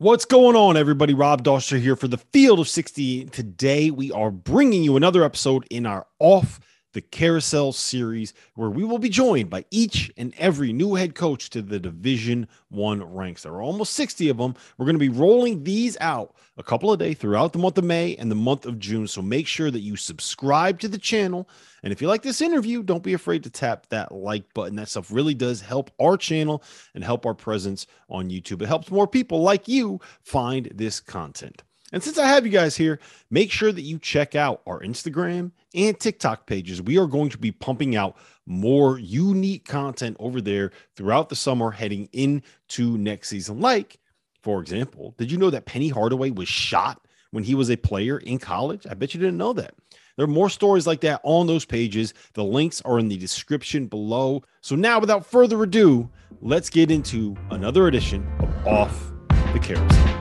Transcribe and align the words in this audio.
What's 0.00 0.24
going 0.24 0.56
on, 0.56 0.78
everybody? 0.78 1.12
Rob 1.12 1.44
Dauster 1.44 1.78
here 1.78 1.94
for 1.94 2.08
the 2.08 2.16
Field 2.16 2.58
of 2.58 2.66
60. 2.66 3.26
Today, 3.26 3.90
we 3.90 4.10
are 4.10 4.30
bringing 4.30 4.82
you 4.82 4.96
another 4.96 5.22
episode 5.22 5.66
in 5.68 5.84
our 5.84 6.06
Off 6.18 6.58
the 6.92 7.00
Carousel 7.00 7.72
series, 7.72 8.34
where 8.54 8.70
we 8.70 8.84
will 8.84 8.98
be 8.98 9.08
joined 9.08 9.50
by 9.50 9.64
each 9.70 10.10
and 10.16 10.34
every 10.38 10.72
new 10.72 10.94
head 10.94 11.14
coach 11.14 11.50
to 11.50 11.62
the 11.62 11.78
Division 11.78 12.48
One 12.68 13.02
ranks. 13.02 13.42
There 13.42 13.52
are 13.52 13.62
almost 13.62 13.94
60 13.94 14.28
of 14.28 14.38
them. 14.38 14.54
We're 14.76 14.86
going 14.86 14.96
to 14.96 15.00
be 15.00 15.08
rolling 15.08 15.64
these 15.64 15.96
out 16.00 16.34
a 16.56 16.62
couple 16.62 16.92
of 16.92 16.98
days 16.98 17.18
throughout 17.18 17.52
the 17.52 17.58
month 17.58 17.78
of 17.78 17.84
May 17.84 18.16
and 18.16 18.30
the 18.30 18.36
month 18.36 18.66
of 18.66 18.78
June. 18.78 19.06
So 19.06 19.22
make 19.22 19.46
sure 19.46 19.70
that 19.70 19.80
you 19.80 19.96
subscribe 19.96 20.80
to 20.80 20.88
the 20.88 20.98
channel. 20.98 21.48
And 21.82 21.92
if 21.92 22.02
you 22.02 22.08
like 22.08 22.22
this 22.22 22.40
interview, 22.40 22.82
don't 22.82 23.02
be 23.02 23.14
afraid 23.14 23.44
to 23.44 23.50
tap 23.50 23.86
that 23.90 24.12
like 24.12 24.52
button. 24.52 24.76
That 24.76 24.88
stuff 24.88 25.12
really 25.12 25.34
does 25.34 25.60
help 25.60 25.90
our 26.00 26.16
channel 26.16 26.62
and 26.94 27.04
help 27.04 27.24
our 27.24 27.34
presence 27.34 27.86
on 28.08 28.30
YouTube. 28.30 28.62
It 28.62 28.66
helps 28.66 28.90
more 28.90 29.06
people 29.06 29.42
like 29.42 29.68
you 29.68 30.00
find 30.22 30.70
this 30.74 31.00
content. 31.00 31.62
And 31.92 32.02
since 32.02 32.18
I 32.18 32.26
have 32.26 32.46
you 32.46 32.52
guys 32.52 32.76
here, 32.76 33.00
make 33.30 33.50
sure 33.50 33.72
that 33.72 33.82
you 33.82 33.98
check 33.98 34.34
out 34.34 34.62
our 34.66 34.80
Instagram 34.80 35.52
and 35.74 35.98
TikTok 35.98 36.46
pages. 36.46 36.80
We 36.80 36.98
are 36.98 37.06
going 37.06 37.30
to 37.30 37.38
be 37.38 37.52
pumping 37.52 37.96
out 37.96 38.16
more 38.46 38.98
unique 38.98 39.64
content 39.64 40.16
over 40.20 40.40
there 40.40 40.72
throughout 40.96 41.28
the 41.28 41.36
summer 41.36 41.70
heading 41.70 42.08
into 42.12 42.96
next 42.96 43.28
season. 43.28 43.60
Like, 43.60 43.98
for 44.42 44.60
example, 44.60 45.14
did 45.18 45.30
you 45.30 45.38
know 45.38 45.50
that 45.50 45.66
Penny 45.66 45.88
Hardaway 45.88 46.30
was 46.30 46.48
shot 46.48 47.06
when 47.30 47.44
he 47.44 47.54
was 47.54 47.70
a 47.70 47.76
player 47.76 48.18
in 48.18 48.38
college? 48.38 48.86
I 48.88 48.94
bet 48.94 49.14
you 49.14 49.20
didn't 49.20 49.38
know 49.38 49.52
that. 49.54 49.74
There 50.16 50.24
are 50.24 50.28
more 50.28 50.50
stories 50.50 50.86
like 50.86 51.00
that 51.00 51.20
on 51.24 51.46
those 51.46 51.64
pages. 51.64 52.14
The 52.34 52.44
links 52.44 52.82
are 52.82 52.98
in 52.98 53.08
the 53.08 53.16
description 53.16 53.86
below. 53.86 54.42
So 54.60 54.76
now, 54.76 55.00
without 55.00 55.24
further 55.24 55.62
ado, 55.62 56.10
let's 56.40 56.68
get 56.68 56.90
into 56.90 57.36
another 57.50 57.86
edition 57.88 58.30
of 58.40 58.66
Off 58.66 59.12
the 59.52 59.58
Carousel. 59.58 60.19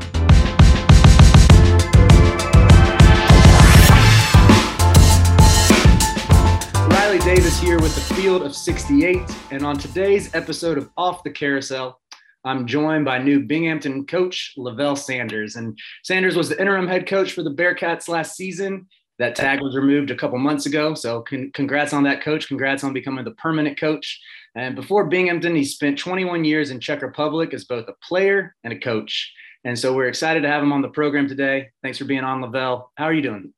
Davis 7.19 7.59
here 7.59 7.79
with 7.79 7.93
the 7.95 8.15
Field 8.15 8.43
of 8.43 8.55
68. 8.55 9.19
And 9.51 9.65
on 9.65 9.77
today's 9.77 10.33
episode 10.33 10.77
of 10.77 10.89
Off 10.95 11.23
the 11.23 11.29
Carousel, 11.29 11.99
I'm 12.45 12.65
joined 12.65 13.03
by 13.05 13.17
new 13.17 13.41
Binghamton 13.41 14.05
coach 14.05 14.53
Levell 14.57 14.95
Sanders. 14.95 15.55
And 15.55 15.77
Sanders 16.03 16.35
was 16.35 16.49
the 16.49 16.59
interim 16.59 16.87
head 16.87 17.07
coach 17.07 17.33
for 17.33 17.43
the 17.43 17.53
Bearcats 17.53 18.07
last 18.07 18.35
season. 18.35 18.87
That 19.17 19.35
tag 19.35 19.61
was 19.61 19.75
removed 19.75 20.11
a 20.11 20.15
couple 20.15 20.37
months 20.39 20.65
ago. 20.65 20.93
So 20.93 21.21
con- 21.21 21.51
congrats 21.53 21.91
on 21.93 22.03
that, 22.03 22.21
coach. 22.21 22.47
Congrats 22.47 22.83
on 22.83 22.93
becoming 22.93 23.25
the 23.25 23.31
permanent 23.31 23.77
coach. 23.77 24.19
And 24.55 24.75
before 24.75 25.07
Binghamton, 25.07 25.55
he 25.55 25.65
spent 25.65 25.97
21 25.97 26.45
years 26.45 26.71
in 26.71 26.79
Czech 26.79 27.01
Republic 27.01 27.53
as 27.53 27.65
both 27.65 27.87
a 27.89 27.93
player 28.07 28.55
and 28.63 28.71
a 28.71 28.79
coach. 28.79 29.33
And 29.65 29.77
so 29.77 29.93
we're 29.93 30.07
excited 30.07 30.41
to 30.41 30.47
have 30.47 30.63
him 30.63 30.71
on 30.71 30.81
the 30.81 30.89
program 30.89 31.27
today. 31.27 31.69
Thanks 31.83 31.97
for 31.97 32.05
being 32.05 32.23
on, 32.23 32.41
LaVelle. 32.41 32.91
How 32.95 33.05
are 33.05 33.13
you 33.13 33.21
doing? 33.21 33.53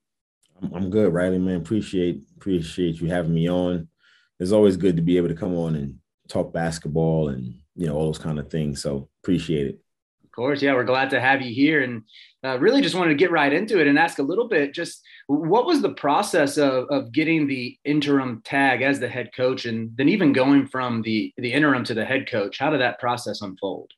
I'm 0.73 0.89
good, 0.89 1.13
Riley, 1.13 1.39
man. 1.39 1.57
Appreciate 1.57 2.22
appreciate 2.38 3.01
you 3.01 3.07
having 3.07 3.33
me 3.33 3.49
on. 3.49 3.88
It's 4.39 4.51
always 4.51 4.77
good 4.77 4.95
to 4.95 5.01
be 5.01 5.17
able 5.17 5.27
to 5.27 5.35
come 5.35 5.55
on 5.55 5.75
and 5.75 5.97
talk 6.27 6.53
basketball 6.53 7.29
and 7.29 7.55
you 7.75 7.88
know 7.88 7.95
all 7.95 8.05
those 8.05 8.19
kind 8.19 8.39
of 8.39 8.49
things. 8.49 8.81
So 8.81 9.09
appreciate 9.23 9.67
it. 9.67 9.79
Of 10.23 10.31
course, 10.31 10.61
yeah, 10.61 10.73
we're 10.73 10.85
glad 10.85 11.09
to 11.09 11.19
have 11.19 11.41
you 11.41 11.53
here, 11.53 11.81
and 11.81 12.03
uh, 12.44 12.57
really 12.59 12.81
just 12.81 12.95
wanted 12.95 13.09
to 13.09 13.17
get 13.17 13.31
right 13.31 13.51
into 13.51 13.81
it 13.81 13.88
and 13.88 14.00
ask 14.00 14.19
a 14.19 14.23
little 14.23 14.47
bit. 14.47 14.73
Just 14.73 15.01
what 15.27 15.66
was 15.66 15.81
the 15.81 15.94
process 15.94 16.57
of 16.57 16.85
of 16.89 17.11
getting 17.11 17.47
the 17.47 17.77
interim 17.83 18.41
tag 18.45 18.81
as 18.81 19.00
the 19.00 19.09
head 19.09 19.31
coach, 19.35 19.66
and 19.66 19.95
then 19.97 20.09
even 20.09 20.31
going 20.31 20.67
from 20.67 21.01
the 21.01 21.33
the 21.38 21.51
interim 21.51 21.83
to 21.85 21.94
the 21.94 22.05
head 22.05 22.29
coach? 22.29 22.59
How 22.59 22.69
did 22.69 22.81
that 22.81 23.00
process 23.00 23.41
unfold? 23.41 23.91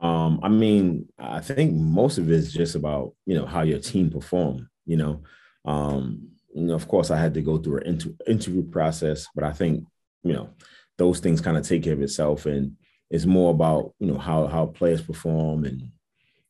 Um, 0.00 0.40
I 0.42 0.48
mean, 0.48 1.08
I 1.18 1.40
think 1.40 1.74
most 1.74 2.18
of 2.18 2.30
it 2.30 2.34
is 2.34 2.52
just 2.52 2.74
about 2.74 3.14
you 3.26 3.34
know 3.34 3.46
how 3.46 3.62
your 3.62 3.80
team 3.80 4.08
performed. 4.08 4.66
You 4.86 4.96
know, 4.96 5.22
um, 5.64 6.28
you 6.54 6.62
know, 6.62 6.74
of 6.74 6.88
course, 6.88 7.10
I 7.10 7.18
had 7.18 7.34
to 7.34 7.42
go 7.42 7.58
through 7.58 7.78
an 7.78 7.86
inter- 7.86 8.14
interview 8.26 8.62
process, 8.62 9.26
but 9.34 9.44
I 9.44 9.52
think 9.52 9.84
you 10.22 10.32
know 10.32 10.50
those 10.98 11.20
things 11.20 11.40
kind 11.40 11.56
of 11.56 11.66
take 11.66 11.82
care 11.82 11.92
of 11.92 12.02
itself, 12.02 12.46
and 12.46 12.76
it's 13.10 13.26
more 13.26 13.50
about 13.50 13.94
you 13.98 14.06
know 14.06 14.18
how 14.18 14.46
how 14.46 14.66
players 14.66 15.02
perform 15.02 15.64
and 15.64 15.90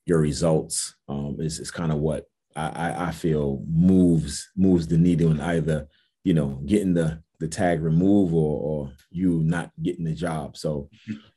your 0.06 0.20
results 0.20 0.94
um, 1.08 1.36
is 1.40 1.58
is 1.58 1.70
kind 1.70 1.92
of 1.92 1.98
what 1.98 2.24
I, 2.54 3.08
I 3.08 3.10
feel 3.10 3.62
moves 3.68 4.50
moves 4.56 4.86
the 4.86 4.96
needle 4.96 5.30
in 5.30 5.40
either 5.40 5.88
you 6.24 6.34
know 6.34 6.60
getting 6.64 6.94
the 6.94 7.22
the 7.38 7.48
tag 7.48 7.82
removed 7.82 8.32
or, 8.32 8.60
or 8.60 8.92
you 9.10 9.42
not 9.44 9.70
getting 9.82 10.04
the 10.04 10.14
job. 10.14 10.56
So 10.56 10.88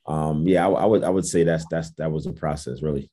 um, 0.06 0.46
yeah, 0.46 0.66
I, 0.66 0.70
I 0.70 0.84
would 0.86 1.04
I 1.04 1.10
would 1.10 1.26
say 1.26 1.44
that's 1.44 1.66
that's 1.70 1.90
that 1.92 2.10
was 2.10 2.26
a 2.26 2.32
process 2.32 2.82
really. 2.82 3.10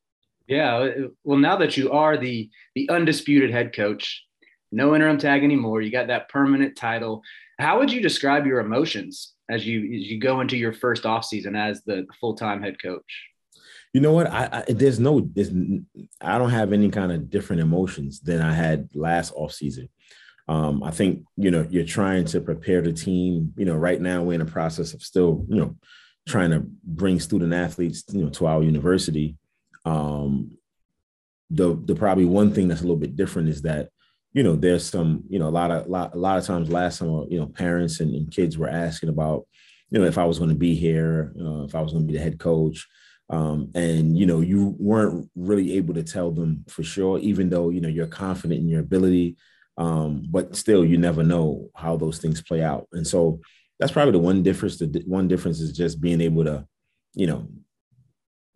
Yeah. 0.48 0.90
Well, 1.24 1.38
now 1.38 1.58
that 1.58 1.78
you 1.78 1.92
are 1.92 2.18
the 2.18 2.50
the 2.74 2.90
undisputed 2.90 3.52
head 3.52 3.74
coach, 3.76 4.24
no 4.72 4.96
interim 4.96 5.18
tag 5.18 5.44
anymore. 5.44 5.82
You 5.82 5.92
got 5.92 6.08
that 6.08 6.30
permanent 6.30 6.76
title. 6.76 7.22
How 7.60 7.80
would 7.80 7.92
you 7.92 8.02
describe 8.02 8.46
your 8.46 8.60
emotions 8.60 9.34
as 9.50 9.66
you 9.66 9.80
as 9.80 10.10
you 10.10 10.20
go 10.20 10.42
into 10.42 10.58
your 10.58 10.74
first 10.74 11.06
off 11.06 11.26
season 11.26 11.56
as 11.56 11.84
the 11.84 12.06
full 12.20 12.36
time 12.36 12.62
head 12.62 12.82
coach? 12.82 13.30
You 13.94 14.02
know 14.02 14.14
what? 14.14 14.28
I, 14.28 14.64
I 14.68 14.72
there's 14.72 15.00
no 15.00 15.28
there's, 15.34 15.52
I 16.22 16.38
don't 16.38 16.52
have 16.52 16.72
any 16.72 16.90
kind 16.90 17.12
of 17.12 17.30
different 17.30 17.62
emotions 17.62 18.20
than 18.22 18.42
I 18.42 18.54
had 18.54 18.90
last 18.94 19.34
off 19.36 19.54
season. 19.54 19.90
Um, 20.48 20.82
I 20.82 20.92
think 20.92 21.26
you 21.36 21.52
know 21.52 21.68
you're 21.70 21.86
trying 21.86 22.26
to 22.26 22.40
prepare 22.40 22.82
the 22.82 22.94
team. 22.94 23.54
You 23.58 23.66
know, 23.66 23.76
right 23.76 24.00
now 24.00 24.24
we're 24.24 24.36
in 24.36 24.42
a 24.42 24.46
process 24.46 24.94
of 24.94 25.02
still 25.02 25.46
you 25.50 25.58
know 25.58 25.76
trying 26.28 26.52
to 26.52 26.64
bring 26.84 27.20
student 27.20 27.54
athletes 27.54 28.04
you 28.10 28.24
know 28.24 28.30
to 28.30 28.48
our 28.48 28.64
university. 28.64 29.36
Um, 29.88 30.58
the 31.50 31.76
the 31.86 31.96
probably 31.96 32.26
one 32.26 32.54
thing 32.54 32.68
that's 32.68 32.82
a 32.82 32.84
little 32.84 32.98
bit 32.98 33.16
different 33.16 33.50
is 33.50 33.62
that 33.62 33.90
you 34.34 34.44
know, 34.44 34.56
there's 34.56 34.86
some, 34.86 35.24
you 35.30 35.40
know, 35.40 35.48
a 35.48 35.50
lot 35.50 35.72
of 35.72 35.88
lot, 35.88 36.14
a 36.14 36.18
lot 36.18 36.38
of 36.38 36.46
times 36.46 36.70
last 36.70 37.00
summer, 37.00 37.26
you 37.28 37.40
know, 37.40 37.48
parents 37.48 38.00
and, 38.02 38.14
and 38.14 38.32
kids 38.32 38.56
were 38.56 38.70
asking 38.70 39.10
about, 39.10 39.48
you 39.90 40.00
know, 40.00 40.06
if 40.06 40.20
I 40.20 40.26
was 40.26 40.38
going 40.38 40.52
to 40.52 40.56
be 40.56 40.76
here, 40.76 41.34
uh, 41.40 41.64
if 41.64 41.74
I 41.74 41.82
was 41.82 41.92
going 41.92 42.06
to 42.06 42.12
be 42.12 42.18
the 42.18 42.24
head 42.24 42.38
coach. 42.40 42.86
Um, 43.30 43.72
and 43.74 44.16
you 44.16 44.28
know, 44.28 44.42
you 44.42 44.76
weren't 44.80 45.30
really 45.36 45.76
able 45.78 45.96
to 45.96 46.04
tell 46.04 46.30
them 46.32 46.66
for 46.70 46.84
sure, 46.84 47.18
even 47.18 47.50
though 47.50 47.70
you 47.72 47.82
know 47.82 47.90
you're 47.90 48.06
confident 48.06 48.62
in 48.62 48.70
your 48.70 48.82
ability. 48.82 49.38
Um, 49.78 50.24
but 50.30 50.56
still, 50.56 50.86
you 50.86 50.98
never 50.98 51.24
know 51.24 51.70
how 51.76 51.98
those 51.98 52.20
things 52.20 52.42
play 52.42 52.62
out. 52.62 52.88
And 52.94 53.06
so 53.06 53.42
that's 53.80 53.92
probably 53.92 54.12
the 54.12 54.20
one 54.20 54.44
difference. 54.44 54.78
The 54.78 55.04
one 55.08 55.28
difference 55.28 55.60
is 55.60 55.76
just 55.76 56.00
being 56.00 56.22
able 56.22 56.46
to, 56.46 56.68
you 57.16 57.28
know, 57.28 57.48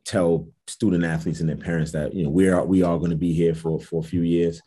tell 0.06 0.48
student 0.68 1.04
athletes 1.04 1.40
and 1.40 1.50
their 1.50 1.58
parents 1.58 1.92
that 1.92 2.14
you 2.14 2.24
know 2.24 2.30
we 2.30 2.50
are 2.50 2.66
we 2.66 2.82
are 2.84 2.98
going 2.98 3.12
to 3.12 3.18
be 3.18 3.34
here 3.34 3.54
for 3.54 3.80
for 3.80 4.00
a 4.00 4.08
few 4.08 4.22
years 4.22 4.62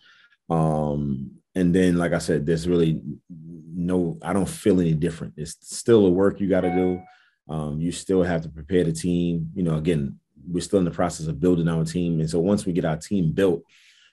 um, 0.50 1.30
and 1.54 1.74
then, 1.74 1.96
like 1.96 2.12
I 2.12 2.18
said, 2.18 2.46
there's 2.46 2.68
really 2.68 3.00
no, 3.30 4.18
I 4.22 4.32
don't 4.32 4.48
feel 4.48 4.80
any 4.80 4.94
different. 4.94 5.34
It's 5.36 5.56
still 5.60 6.06
a 6.06 6.10
work 6.10 6.40
you 6.40 6.48
got 6.48 6.62
to 6.62 6.74
do. 6.74 7.02
Um, 7.48 7.80
you 7.80 7.92
still 7.92 8.22
have 8.22 8.42
to 8.42 8.48
prepare 8.48 8.84
the 8.84 8.92
team. 8.92 9.50
You 9.54 9.62
know, 9.62 9.76
again, 9.76 10.18
we're 10.46 10.60
still 10.60 10.78
in 10.78 10.84
the 10.84 10.90
process 10.90 11.26
of 11.26 11.40
building 11.40 11.68
our 11.68 11.84
team. 11.84 12.20
And 12.20 12.28
so 12.28 12.40
once 12.40 12.66
we 12.66 12.72
get 12.72 12.84
our 12.84 12.96
team 12.96 13.32
built, 13.32 13.62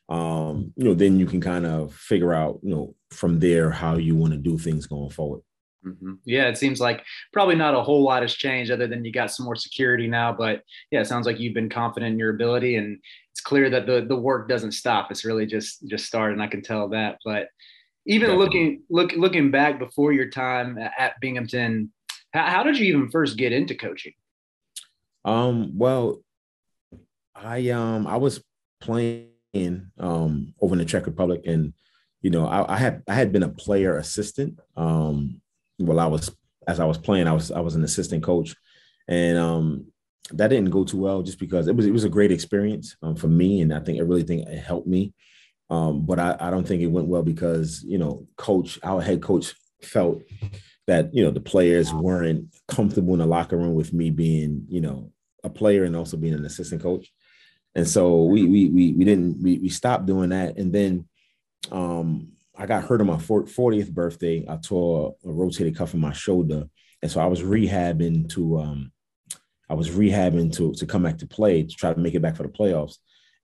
um, 0.10 0.74
you 0.76 0.86
know, 0.86 0.94
then 0.94 1.18
you 1.18 1.26
can 1.26 1.42
kind 1.42 1.66
of 1.66 1.94
figure 1.94 2.34
out, 2.34 2.60
you 2.62 2.76
know, 2.76 2.96
from 3.12 3.40
there 3.40 3.72
how 3.72 3.96
you 3.96 4.16
want 4.16 4.34
to 4.34 4.38
do 4.38 4.58
things 4.58 4.86
going 4.86 5.10
forward. 5.10 5.42
Mm-hmm. 5.86 6.14
Yeah, 6.26 6.48
it 6.48 6.58
seems 6.58 6.80
like 6.80 7.04
probably 7.34 7.56
not 7.56 7.74
a 7.74 7.82
whole 7.82 8.04
lot 8.04 8.22
has 8.22 8.34
changed 8.34 8.72
other 8.72 8.88
than 8.88 9.04
you 9.04 9.12
got 9.12 9.32
some 9.32 9.46
more 9.46 9.56
security 9.56 10.08
now. 10.08 10.32
But 10.32 10.64
yeah, 10.92 11.02
it 11.02 11.08
sounds 11.08 11.26
like 11.26 11.40
you've 11.40 11.56
been 11.56 11.70
confident 11.70 12.14
in 12.14 12.20
your 12.20 12.30
ability, 12.30 12.76
and 12.76 13.00
it's 13.32 13.42
clear 13.42 13.70
that 13.70 13.88
the 13.88 14.06
the 14.08 14.16
work 14.16 14.48
doesn't 14.48 14.74
stop. 14.74 15.10
It's 15.10 15.26
really 15.26 15.46
just 15.46 15.88
just 15.88 16.06
started, 16.06 16.34
and 16.34 16.44
I 16.44 16.48
can 16.48 16.62
tell 16.62 16.90
that. 16.90 17.18
But 17.26 17.48
even 18.06 18.30
Definitely. 18.30 18.46
looking 18.46 18.84
look 18.90 19.12
looking 19.14 19.52
back 19.52 19.80
before 19.80 20.14
your 20.14 20.30
time 20.30 20.78
at 20.78 21.20
Binghamton, 21.20 21.92
how, 22.32 22.46
how 22.46 22.64
did 22.64 22.78
you 22.78 22.86
even 22.86 23.10
first 23.10 23.38
get 23.38 23.52
into 23.52 23.76
coaching? 23.76 24.14
Um, 25.26 25.78
well, 25.78 26.22
I 27.36 27.70
um 27.70 28.06
I 28.06 28.18
was 28.18 28.44
playing 28.82 29.30
um 29.98 30.54
over 30.62 30.74
in 30.74 30.80
the 30.80 30.86
Czech 30.86 31.08
Republic, 31.08 31.42
and 31.46 31.74
you 32.22 32.30
know 32.30 32.46
I, 32.46 32.76
I 32.76 32.78
had 32.78 33.04
I 33.08 33.16
had 33.16 33.32
been 33.32 33.44
a 33.44 33.50
player 33.50 33.98
assistant 33.98 34.60
um 34.76 35.41
while 35.84 36.00
I 36.00 36.08
was 36.08 36.36
as 36.68 36.80
I 36.80 36.86
was 36.86 36.98
playing. 36.98 37.28
I 37.28 37.34
was 37.34 37.52
I 37.52 37.60
was 37.60 37.76
an 37.76 37.84
assistant 37.84 38.24
coach, 38.24 38.56
and 39.08 39.38
um 39.38 39.86
that 40.34 40.48
didn't 40.48 40.70
go 40.70 40.84
too 40.84 40.98
well 40.98 41.22
just 41.22 41.40
because 41.40 41.68
it 41.68 41.76
was 41.76 41.86
it 41.86 41.92
was 41.92 42.04
a 42.04 42.10
great 42.10 42.32
experience 42.32 42.96
um, 43.02 43.16
for 43.16 43.28
me, 43.28 43.62
and 43.62 43.74
I 43.74 43.80
think 43.80 44.00
I 44.00 44.04
really 44.04 44.24
think 44.24 44.48
it 44.48 44.60
helped 44.60 44.88
me. 44.88 45.14
Um, 45.70 46.06
but 46.06 46.20
I, 46.20 46.36
I 46.40 46.52
don't 46.52 46.68
think 46.68 46.82
it 46.82 46.88
went 46.88 47.08
well 47.08 47.24
because 47.24 47.84
you 47.84 47.98
know 47.98 48.28
coach 48.38 48.80
our 48.84 49.02
head 49.02 49.22
coach 49.22 49.54
felt 49.82 50.22
that 50.88 51.14
you 51.14 51.24
know 51.24 51.32
the 51.32 51.40
players 51.40 51.94
weren't 51.94 52.54
comfortable 52.68 53.14
in 53.14 53.20
the 53.20 53.26
locker 53.26 53.58
room 53.58 53.74
with 53.74 53.94
me 53.94 54.10
being 54.10 54.66
you 54.70 54.82
know 54.82 55.12
a 55.44 55.50
player 55.50 55.84
and 55.84 55.96
also 55.96 56.18
being 56.18 56.34
an 56.34 56.46
assistant 56.46 56.82
coach 56.82 57.12
and 57.76 57.88
so 57.88 58.26
we 58.26 58.46
we 58.46 58.70
we, 58.70 58.92
we 58.94 59.06
didn't 59.06 59.42
we, 59.42 59.58
we 59.58 59.70
stopped 59.70 60.06
doing 60.06 60.30
that 60.30 60.58
and 60.58 60.74
then 60.74 61.08
um 61.72 62.28
i 62.56 62.66
got 62.66 62.84
hurt 62.84 63.02
on 63.02 63.08
my 63.08 63.16
40th 63.16 63.92
birthday 63.92 64.46
i 64.50 64.58
tore 64.58 65.16
a 65.26 65.32
rotated 65.32 65.76
cuff 65.76 65.94
in 65.94 66.00
my 66.00 66.14
shoulder 66.14 66.66
and 67.02 67.12
so 67.12 67.20
i 67.20 67.26
was 67.26 67.42
rehabbing 67.42 68.30
to 68.30 68.60
um 68.60 68.92
i 69.70 69.74
was 69.74 69.90
rehabbing 69.90 70.54
to 70.56 70.74
to 70.74 70.86
come 70.86 71.04
back 71.04 71.18
to 71.18 71.28
play 71.28 71.64
to 71.64 71.76
try 71.76 71.94
to 71.94 72.00
make 72.00 72.14
it 72.14 72.22
back 72.22 72.36
for 72.36 72.44
the 72.44 72.50
playoffs 72.50 72.98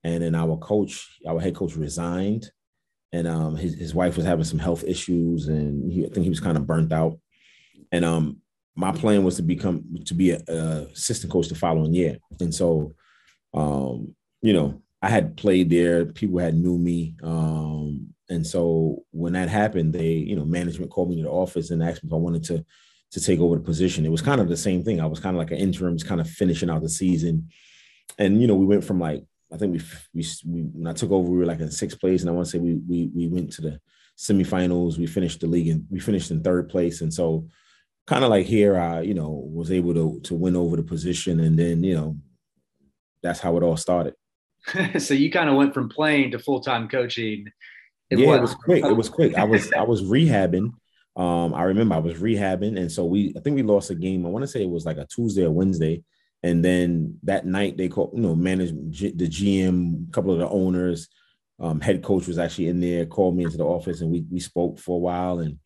and 0.04 0.22
then 0.22 0.34
our 0.34 0.56
coach 0.56 1.18
our 1.26 1.40
head 1.40 1.54
coach 1.54 1.76
resigned 1.76 2.50
and 3.12 3.26
um 3.26 3.56
his, 3.56 3.74
his 3.74 3.94
wife 3.94 4.16
was 4.16 4.26
having 4.26 4.44
some 4.44 4.58
health 4.58 4.84
issues 4.84 5.48
and 5.48 5.90
he, 5.92 6.04
i 6.04 6.08
think 6.08 6.24
he 6.24 6.30
was 6.30 6.40
kind 6.40 6.56
of 6.56 6.66
burnt 6.66 6.92
out 6.92 7.18
and 7.92 8.04
um, 8.04 8.38
my 8.74 8.92
plan 8.92 9.24
was 9.24 9.36
to 9.36 9.42
become 9.42 9.84
to 10.06 10.14
be 10.14 10.30
a, 10.30 10.40
a 10.48 10.86
assistant 10.92 11.32
coach 11.32 11.48
the 11.48 11.54
following 11.54 11.94
year. 11.94 12.18
And 12.40 12.54
so, 12.54 12.94
um, 13.54 14.14
you 14.40 14.52
know, 14.52 14.82
I 15.02 15.08
had 15.08 15.36
played 15.36 15.70
there. 15.70 16.06
People 16.06 16.38
had 16.38 16.54
knew 16.54 16.78
me. 16.78 17.16
Um, 17.22 18.14
and 18.28 18.46
so 18.46 19.04
when 19.10 19.32
that 19.32 19.48
happened, 19.48 19.92
they, 19.92 20.12
you 20.12 20.36
know, 20.36 20.44
management 20.44 20.90
called 20.90 21.10
me 21.10 21.16
to 21.16 21.22
the 21.22 21.30
office 21.30 21.70
and 21.70 21.82
asked 21.82 22.04
me 22.04 22.08
if 22.08 22.12
I 22.12 22.16
wanted 22.16 22.44
to 22.44 22.64
to 23.12 23.20
take 23.20 23.40
over 23.40 23.56
the 23.56 23.62
position. 23.62 24.04
It 24.04 24.10
was 24.10 24.20
kind 24.20 24.40
of 24.40 24.48
the 24.48 24.56
same 24.56 24.84
thing. 24.84 25.00
I 25.00 25.06
was 25.06 25.18
kind 25.18 25.34
of 25.34 25.38
like 25.38 25.50
an 25.50 25.56
interim, 25.56 25.96
just 25.96 26.06
kind 26.06 26.20
of 26.20 26.28
finishing 26.28 26.68
out 26.68 26.82
the 26.82 26.90
season. 26.90 27.48
And 28.18 28.40
you 28.40 28.46
know, 28.46 28.54
we 28.54 28.66
went 28.66 28.84
from 28.84 29.00
like 29.00 29.24
I 29.52 29.56
think 29.56 29.72
we, 29.72 29.80
we, 30.14 30.26
we 30.46 30.60
when 30.72 30.86
I 30.86 30.92
took 30.92 31.10
over, 31.10 31.28
we 31.28 31.38
were 31.38 31.46
like 31.46 31.60
in 31.60 31.70
sixth 31.70 31.98
place, 32.00 32.20
and 32.20 32.30
I 32.30 32.32
want 32.32 32.46
to 32.46 32.50
say 32.50 32.58
we 32.58 32.74
we 32.74 33.10
we 33.14 33.28
went 33.28 33.52
to 33.54 33.62
the 33.62 33.80
semifinals. 34.16 34.98
We 34.98 35.06
finished 35.06 35.40
the 35.40 35.46
league 35.46 35.68
and 35.68 35.86
we 35.90 36.00
finished 36.00 36.30
in 36.30 36.42
third 36.42 36.68
place, 36.68 37.00
and 37.00 37.12
so 37.12 37.48
kind 38.06 38.24
of 38.24 38.30
like 38.30 38.46
here, 38.46 38.78
I, 38.78 39.02
you 39.02 39.14
know, 39.14 39.30
was 39.30 39.70
able 39.70 39.94
to 39.94 40.20
to 40.24 40.34
win 40.34 40.56
over 40.56 40.76
the 40.76 40.82
position, 40.82 41.40
and 41.40 41.58
then 41.58 41.82
you 41.82 41.94
know, 41.94 42.16
that's 43.22 43.40
how 43.40 43.56
it 43.56 43.62
all 43.62 43.76
started. 43.76 44.14
so 44.98 45.14
you 45.14 45.30
kind 45.30 45.48
of 45.48 45.56
went 45.56 45.72
from 45.72 45.88
playing 45.88 46.32
to 46.32 46.38
full 46.38 46.60
time 46.60 46.88
coaching. 46.88 47.46
It 48.10 48.18
yeah, 48.18 48.26
was. 48.26 48.36
it 48.36 48.42
was 48.42 48.54
quick. 48.54 48.84
It 48.84 48.96
was 48.96 49.08
quick. 49.08 49.34
I 49.34 49.44
was 49.44 49.72
I 49.72 49.82
was 49.82 50.02
rehabbing. 50.02 50.72
Um, 51.16 51.52
I 51.52 51.64
remember 51.64 51.96
I 51.96 51.98
was 51.98 52.14
rehabbing, 52.14 52.78
and 52.78 52.90
so 52.90 53.04
we 53.04 53.34
I 53.36 53.40
think 53.40 53.56
we 53.56 53.62
lost 53.62 53.90
a 53.90 53.94
game. 53.94 54.24
I 54.24 54.30
want 54.30 54.44
to 54.44 54.48
say 54.48 54.62
it 54.62 54.70
was 54.70 54.86
like 54.86 54.98
a 54.98 55.06
Tuesday 55.06 55.44
or 55.44 55.50
Wednesday, 55.50 56.02
and 56.42 56.64
then 56.64 57.18
that 57.24 57.44
night 57.44 57.76
they 57.76 57.88
called 57.88 58.12
you 58.14 58.22
know 58.22 58.34
management 58.34 58.96
the 58.96 59.28
GM, 59.28 60.08
a 60.08 60.12
couple 60.12 60.32
of 60.32 60.38
the 60.38 60.48
owners, 60.48 61.08
um, 61.60 61.80
head 61.80 62.02
coach 62.02 62.26
was 62.26 62.38
actually 62.38 62.68
in 62.68 62.80
there, 62.80 63.04
called 63.06 63.36
me 63.36 63.44
into 63.44 63.56
the 63.56 63.64
office, 63.64 64.00
and 64.00 64.10
we 64.10 64.24
we 64.30 64.40
spoke 64.40 64.78
for 64.78 64.96
a 64.96 65.00
while, 65.00 65.40
and 65.40 65.58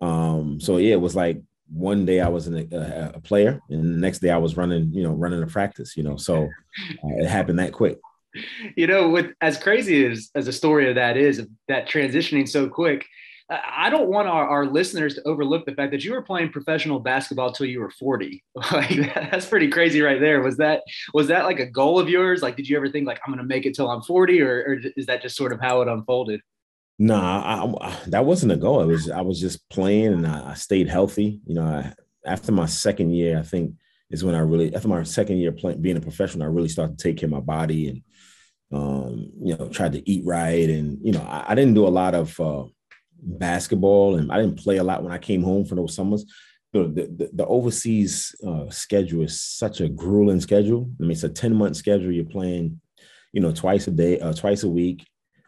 um, 0.00 0.60
so 0.60 0.78
yeah, 0.78 0.94
it 0.94 1.00
was 1.00 1.14
like 1.14 1.42
one 1.68 2.06
day 2.06 2.20
I 2.20 2.28
was 2.28 2.48
a, 2.48 2.66
a, 2.72 3.12
a, 3.16 3.20
player, 3.20 3.60
and 3.68 3.82
the 3.82 3.98
next 3.98 4.20
day 4.20 4.30
I 4.30 4.38
was 4.38 4.56
running, 4.56 4.92
you 4.92 5.02
know, 5.02 5.12
running 5.12 5.42
a 5.42 5.46
practice. 5.46 5.96
You 5.96 6.04
know, 6.04 6.16
so 6.16 6.44
uh, 6.44 7.16
it 7.18 7.26
happened 7.26 7.58
that 7.58 7.72
quick. 7.72 7.98
You 8.76 8.86
know, 8.86 9.08
with 9.08 9.32
as 9.40 9.56
crazy 9.58 10.06
as 10.06 10.30
as 10.34 10.48
a 10.48 10.52
story 10.52 10.88
of 10.88 10.96
that 10.96 11.16
is, 11.16 11.46
that 11.68 11.88
transitioning 11.88 12.48
so 12.48 12.68
quick. 12.68 13.06
I 13.48 13.90
don't 13.90 14.08
want 14.08 14.26
our, 14.26 14.48
our 14.48 14.66
listeners 14.66 15.14
to 15.14 15.22
overlook 15.22 15.66
the 15.66 15.74
fact 15.74 15.92
that 15.92 16.02
you 16.02 16.12
were 16.12 16.22
playing 16.22 16.50
professional 16.50 16.98
basketball 16.98 17.52
till 17.52 17.66
you 17.66 17.78
were 17.78 17.90
40. 17.90 18.42
Like 18.72 19.14
that's 19.14 19.46
pretty 19.46 19.68
crazy 19.68 20.00
right 20.00 20.20
there. 20.20 20.42
Was 20.42 20.56
that 20.56 20.82
was 21.14 21.28
that 21.28 21.44
like 21.44 21.60
a 21.60 21.66
goal 21.66 22.00
of 22.00 22.08
yours? 22.08 22.42
Like, 22.42 22.56
did 22.56 22.68
you 22.68 22.76
ever 22.76 22.88
think 22.88 23.06
like 23.06 23.20
I'm 23.24 23.32
going 23.32 23.42
to 23.42 23.46
make 23.46 23.64
it 23.64 23.74
till 23.74 23.88
I'm 23.88 24.02
40, 24.02 24.42
or, 24.42 24.64
or 24.66 24.78
is 24.96 25.06
that 25.06 25.22
just 25.22 25.36
sort 25.36 25.52
of 25.52 25.60
how 25.60 25.80
it 25.82 25.88
unfolded? 25.88 26.40
Nah, 26.98 27.42
I, 27.42 27.88
I, 27.88 27.98
that 28.08 28.24
wasn't 28.24 28.52
a 28.52 28.56
goal. 28.56 28.80
It 28.80 28.86
was 28.86 29.10
I 29.10 29.20
was 29.20 29.40
just 29.40 29.68
playing 29.68 30.12
and 30.12 30.26
I, 30.26 30.50
I 30.50 30.54
stayed 30.54 30.88
healthy. 30.88 31.40
You 31.46 31.54
know, 31.54 31.64
I, 31.64 31.92
after 32.24 32.52
my 32.52 32.66
second 32.66 33.12
year, 33.12 33.38
I 33.38 33.42
think 33.42 33.74
is 34.10 34.24
when 34.24 34.34
I 34.34 34.40
really 34.40 34.74
after 34.74 34.88
my 34.88 35.02
second 35.02 35.38
year 35.38 35.52
playing 35.52 35.82
being 35.82 35.96
a 35.96 36.00
professional, 36.00 36.44
I 36.44 36.50
really 36.50 36.68
started 36.68 36.98
to 36.98 37.02
take 37.02 37.18
care 37.18 37.26
of 37.26 37.32
my 37.32 37.40
body 37.40 37.88
and 37.88 38.02
um, 38.72 39.30
you 39.42 39.56
know, 39.56 39.68
tried 39.68 39.92
to 39.92 40.10
eat 40.10 40.24
right. 40.24 40.68
And 40.68 40.98
you 41.02 41.12
know, 41.12 41.22
I, 41.22 41.52
I 41.52 41.54
didn't 41.54 41.74
do 41.74 41.86
a 41.86 41.88
lot 41.88 42.14
of 42.14 42.38
uh, 42.40 42.64
basketball 43.22 44.16
and 44.16 44.30
I 44.32 44.40
didn't 44.40 44.58
play 44.58 44.76
a 44.78 44.84
lot 44.84 45.02
when 45.02 45.12
I 45.12 45.18
came 45.18 45.42
home 45.42 45.64
for 45.64 45.74
those 45.74 45.94
summers. 45.94 46.24
The, 46.72 46.88
the, 46.88 47.30
the 47.32 47.46
overseas 47.46 48.34
uh, 48.46 48.68
schedule 48.68 49.22
is 49.22 49.40
such 49.40 49.80
a 49.80 49.88
grueling 49.88 50.40
schedule. 50.40 50.90
I 51.00 51.02
mean, 51.02 51.12
it's 51.12 51.22
a 51.22 51.28
10 51.28 51.54
month 51.54 51.76
schedule. 51.76 52.12
You're 52.12 52.24
playing, 52.26 52.80
you 53.32 53.40
know, 53.40 53.52
twice 53.52 53.86
a 53.86 53.92
day, 53.92 54.20
uh, 54.20 54.34
twice 54.34 54.62
a 54.62 54.68
week 54.68 55.06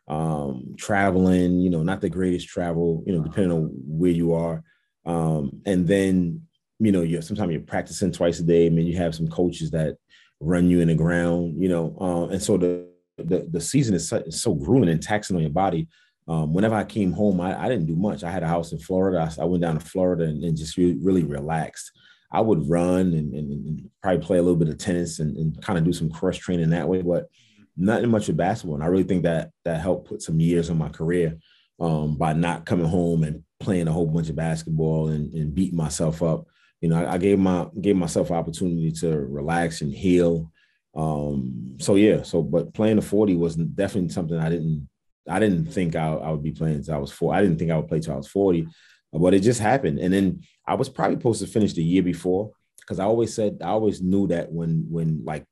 um, 0.08 0.74
traveling, 0.78 1.60
you 1.60 1.70
know, 1.70 1.82
not 1.82 2.00
the 2.00 2.08
greatest 2.08 2.48
travel, 2.48 3.02
you 3.06 3.14
know, 3.14 3.22
depending 3.22 3.52
on 3.52 3.70
where 3.86 4.10
you 4.10 4.32
are. 4.32 4.64
Um, 5.04 5.62
and 5.66 5.86
then, 5.86 6.47
you 6.78 6.92
know, 6.92 7.02
you're 7.02 7.22
sometimes 7.22 7.52
you're 7.52 7.60
practicing 7.60 8.12
twice 8.12 8.38
a 8.38 8.44
day. 8.44 8.66
I 8.66 8.70
mean, 8.70 8.86
you 8.86 8.96
have 8.96 9.14
some 9.14 9.28
coaches 9.28 9.70
that 9.72 9.96
run 10.40 10.68
you 10.68 10.80
in 10.80 10.88
the 10.88 10.94
ground, 10.94 11.60
you 11.60 11.68
know, 11.68 11.96
uh, 12.00 12.32
and 12.32 12.42
so 12.42 12.56
the, 12.56 12.88
the, 13.16 13.48
the 13.50 13.60
season 13.60 13.94
is 13.94 14.08
so, 14.08 14.22
so, 14.30 14.54
grueling 14.54 14.88
and 14.88 15.02
taxing 15.02 15.36
on 15.36 15.42
your 15.42 15.50
body. 15.50 15.88
Um, 16.28 16.52
whenever 16.52 16.74
I 16.74 16.84
came 16.84 17.12
home, 17.12 17.40
I, 17.40 17.60
I, 17.60 17.68
didn't 17.68 17.86
do 17.86 17.96
much. 17.96 18.22
I 18.22 18.30
had 18.30 18.42
a 18.42 18.48
house 18.48 18.72
in 18.72 18.78
Florida. 18.78 19.18
I, 19.18 19.42
I 19.42 19.44
went 19.46 19.62
down 19.62 19.78
to 19.78 19.84
Florida 19.84 20.24
and, 20.24 20.44
and 20.44 20.56
just 20.56 20.76
re- 20.76 20.98
really 21.00 21.24
relaxed. 21.24 21.90
I 22.30 22.42
would 22.42 22.68
run 22.68 23.14
and, 23.14 23.34
and, 23.34 23.50
and, 23.50 23.90
probably 24.02 24.20
play 24.20 24.38
a 24.38 24.42
little 24.42 24.58
bit 24.58 24.68
of 24.68 24.76
tennis 24.76 25.20
and, 25.20 25.36
and 25.36 25.60
kind 25.62 25.78
of 25.78 25.84
do 25.84 25.92
some 25.92 26.10
cross 26.10 26.36
training 26.36 26.70
that 26.70 26.86
way. 26.86 27.00
But 27.00 27.28
nothing 27.76 28.10
much 28.10 28.26
with 28.26 28.36
basketball. 28.36 28.74
And 28.74 28.84
I 28.84 28.88
really 28.88 29.04
think 29.04 29.22
that 29.22 29.50
that 29.64 29.80
helped 29.80 30.08
put 30.08 30.22
some 30.22 30.38
years 30.38 30.68
on 30.68 30.76
my 30.76 30.90
career 30.90 31.38
um, 31.80 32.16
by 32.16 32.34
not 32.34 32.66
coming 32.66 32.86
home 32.86 33.22
and 33.22 33.42
playing 33.58 33.88
a 33.88 33.92
whole 33.92 34.06
bunch 34.06 34.28
of 34.28 34.36
basketball 34.36 35.08
and, 35.08 35.32
and 35.32 35.54
beating 35.54 35.76
myself 35.76 36.22
up. 36.22 36.46
You 36.80 36.88
know, 36.88 37.04
I, 37.04 37.14
I, 37.14 37.18
gave 37.18 37.38
my 37.38 37.66
gave 37.80 37.96
myself 37.96 38.30
opportunity 38.30 38.92
to 39.00 39.18
relax 39.18 39.80
and 39.80 39.92
heal. 39.92 40.52
Um, 40.94 41.76
so 41.78 41.96
yeah, 41.96 42.22
so 42.22 42.42
but 42.42 42.72
playing 42.74 42.96
the 42.96 43.02
40 43.02 43.36
was 43.36 43.56
definitely 43.56 44.10
something 44.10 44.38
I 44.38 44.48
didn't 44.48 44.88
I 45.28 45.38
didn't 45.38 45.66
think 45.66 45.96
I, 45.96 46.08
I 46.08 46.30
would 46.30 46.42
be 46.42 46.52
playing 46.52 46.76
until 46.76 46.94
I 46.94 46.98
was 46.98 47.12
four. 47.12 47.34
I 47.34 47.42
didn't 47.42 47.58
think 47.58 47.70
I 47.70 47.76
would 47.76 47.88
play 47.88 48.00
till 48.00 48.14
I 48.14 48.16
was 48.16 48.28
40, 48.28 48.66
but 49.12 49.34
it 49.34 49.40
just 49.40 49.60
happened. 49.60 49.98
And 49.98 50.12
then 50.12 50.42
I 50.66 50.74
was 50.74 50.88
probably 50.88 51.16
supposed 51.16 51.40
to 51.40 51.46
finish 51.46 51.72
the 51.72 51.82
year 51.82 52.02
before 52.02 52.52
because 52.80 52.98
I 52.98 53.04
always 53.04 53.34
said 53.34 53.58
I 53.62 53.68
always 53.68 54.00
knew 54.00 54.26
that 54.28 54.50
when 54.50 54.86
when 54.90 55.24
like 55.24 55.44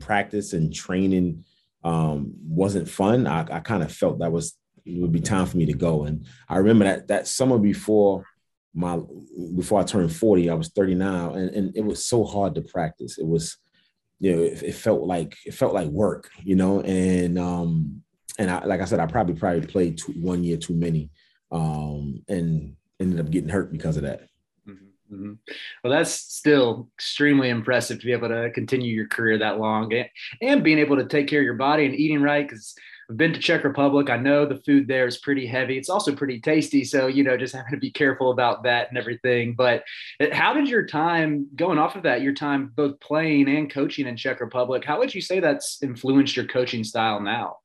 practice 0.00 0.52
and 0.52 0.72
training 0.72 1.44
um, 1.82 2.32
wasn't 2.42 2.88
fun, 2.88 3.26
I, 3.26 3.40
I 3.50 3.60
kind 3.60 3.82
of 3.82 3.92
felt 3.92 4.20
that 4.20 4.32
was 4.32 4.56
it 4.84 5.00
would 5.00 5.12
be 5.12 5.20
time 5.20 5.46
for 5.46 5.56
me 5.56 5.66
to 5.66 5.72
go. 5.72 6.04
And 6.04 6.26
I 6.48 6.58
remember 6.58 6.84
that 6.84 7.08
that 7.08 7.26
summer 7.26 7.58
before 7.58 8.24
my 8.74 9.00
before 9.56 9.80
I 9.80 9.84
turned 9.84 10.14
40, 10.14 10.50
I 10.50 10.54
was 10.54 10.68
39, 10.68 11.36
and, 11.36 11.50
and 11.50 11.76
it 11.76 11.84
was 11.84 12.04
so 12.04 12.24
hard 12.24 12.54
to 12.54 12.62
practice. 12.62 13.18
It 13.18 13.26
was, 13.26 13.56
you 14.18 14.34
know, 14.34 14.42
it, 14.42 14.62
it 14.62 14.74
felt 14.74 15.02
like 15.02 15.36
it 15.44 15.54
felt 15.54 15.74
like 15.74 15.88
work, 15.88 16.30
you 16.42 16.56
know, 16.56 16.80
and 16.82 17.38
um 17.38 18.02
and 18.38 18.50
I 18.50 18.64
like 18.64 18.80
I 18.80 18.84
said, 18.84 19.00
I 19.00 19.06
probably 19.06 19.34
probably 19.34 19.66
played 19.66 19.98
two, 19.98 20.12
one 20.12 20.44
year 20.44 20.56
too 20.56 20.74
many, 20.74 21.10
um, 21.50 22.22
and 22.28 22.76
ended 23.00 23.20
up 23.20 23.30
getting 23.30 23.50
hurt 23.50 23.72
because 23.72 23.96
of 23.96 24.04
that. 24.04 24.30
Mm-hmm. 25.12 25.32
Well, 25.82 25.92
that's 25.92 26.12
still 26.12 26.88
extremely 26.96 27.48
impressive 27.48 27.98
to 27.98 28.06
be 28.06 28.12
able 28.12 28.28
to 28.28 28.50
continue 28.54 28.94
your 28.94 29.08
career 29.08 29.38
that 29.38 29.58
long 29.58 29.92
and, 29.92 30.08
and 30.40 30.62
being 30.62 30.78
able 30.78 30.96
to 30.96 31.06
take 31.06 31.26
care 31.26 31.40
of 31.40 31.44
your 31.44 31.54
body 31.54 31.84
and 31.84 31.94
eating 31.94 32.22
right. 32.22 32.48
Because 32.48 32.74
I've 33.10 33.16
been 33.16 33.32
to 33.32 33.40
Czech 33.40 33.64
Republic. 33.64 34.08
I 34.08 34.16
know 34.16 34.46
the 34.46 34.62
food 34.64 34.86
there 34.86 35.06
is 35.06 35.18
pretty 35.18 35.44
heavy. 35.44 35.76
It's 35.76 35.90
also 35.90 36.14
pretty 36.14 36.40
tasty. 36.40 36.84
So, 36.84 37.08
you 37.08 37.24
know, 37.24 37.36
just 37.36 37.54
having 37.56 37.72
to 37.72 37.76
be 37.76 37.90
careful 37.90 38.30
about 38.30 38.62
that 38.62 38.88
and 38.88 38.96
everything. 38.96 39.54
But 39.54 39.82
uh, 40.20 40.26
how 40.32 40.54
did 40.54 40.68
your 40.68 40.86
time, 40.86 41.48
going 41.56 41.78
off 41.78 41.96
of 41.96 42.04
that, 42.04 42.22
your 42.22 42.34
time 42.34 42.72
both 42.74 43.00
playing 43.00 43.48
and 43.48 43.70
coaching 43.70 44.06
in 44.06 44.16
Czech 44.16 44.40
Republic, 44.40 44.84
how 44.84 44.98
would 44.98 45.12
you 45.12 45.20
say 45.20 45.40
that's 45.40 45.82
influenced 45.82 46.36
your 46.36 46.46
coaching 46.46 46.84
style 46.84 47.20
now? 47.20 47.56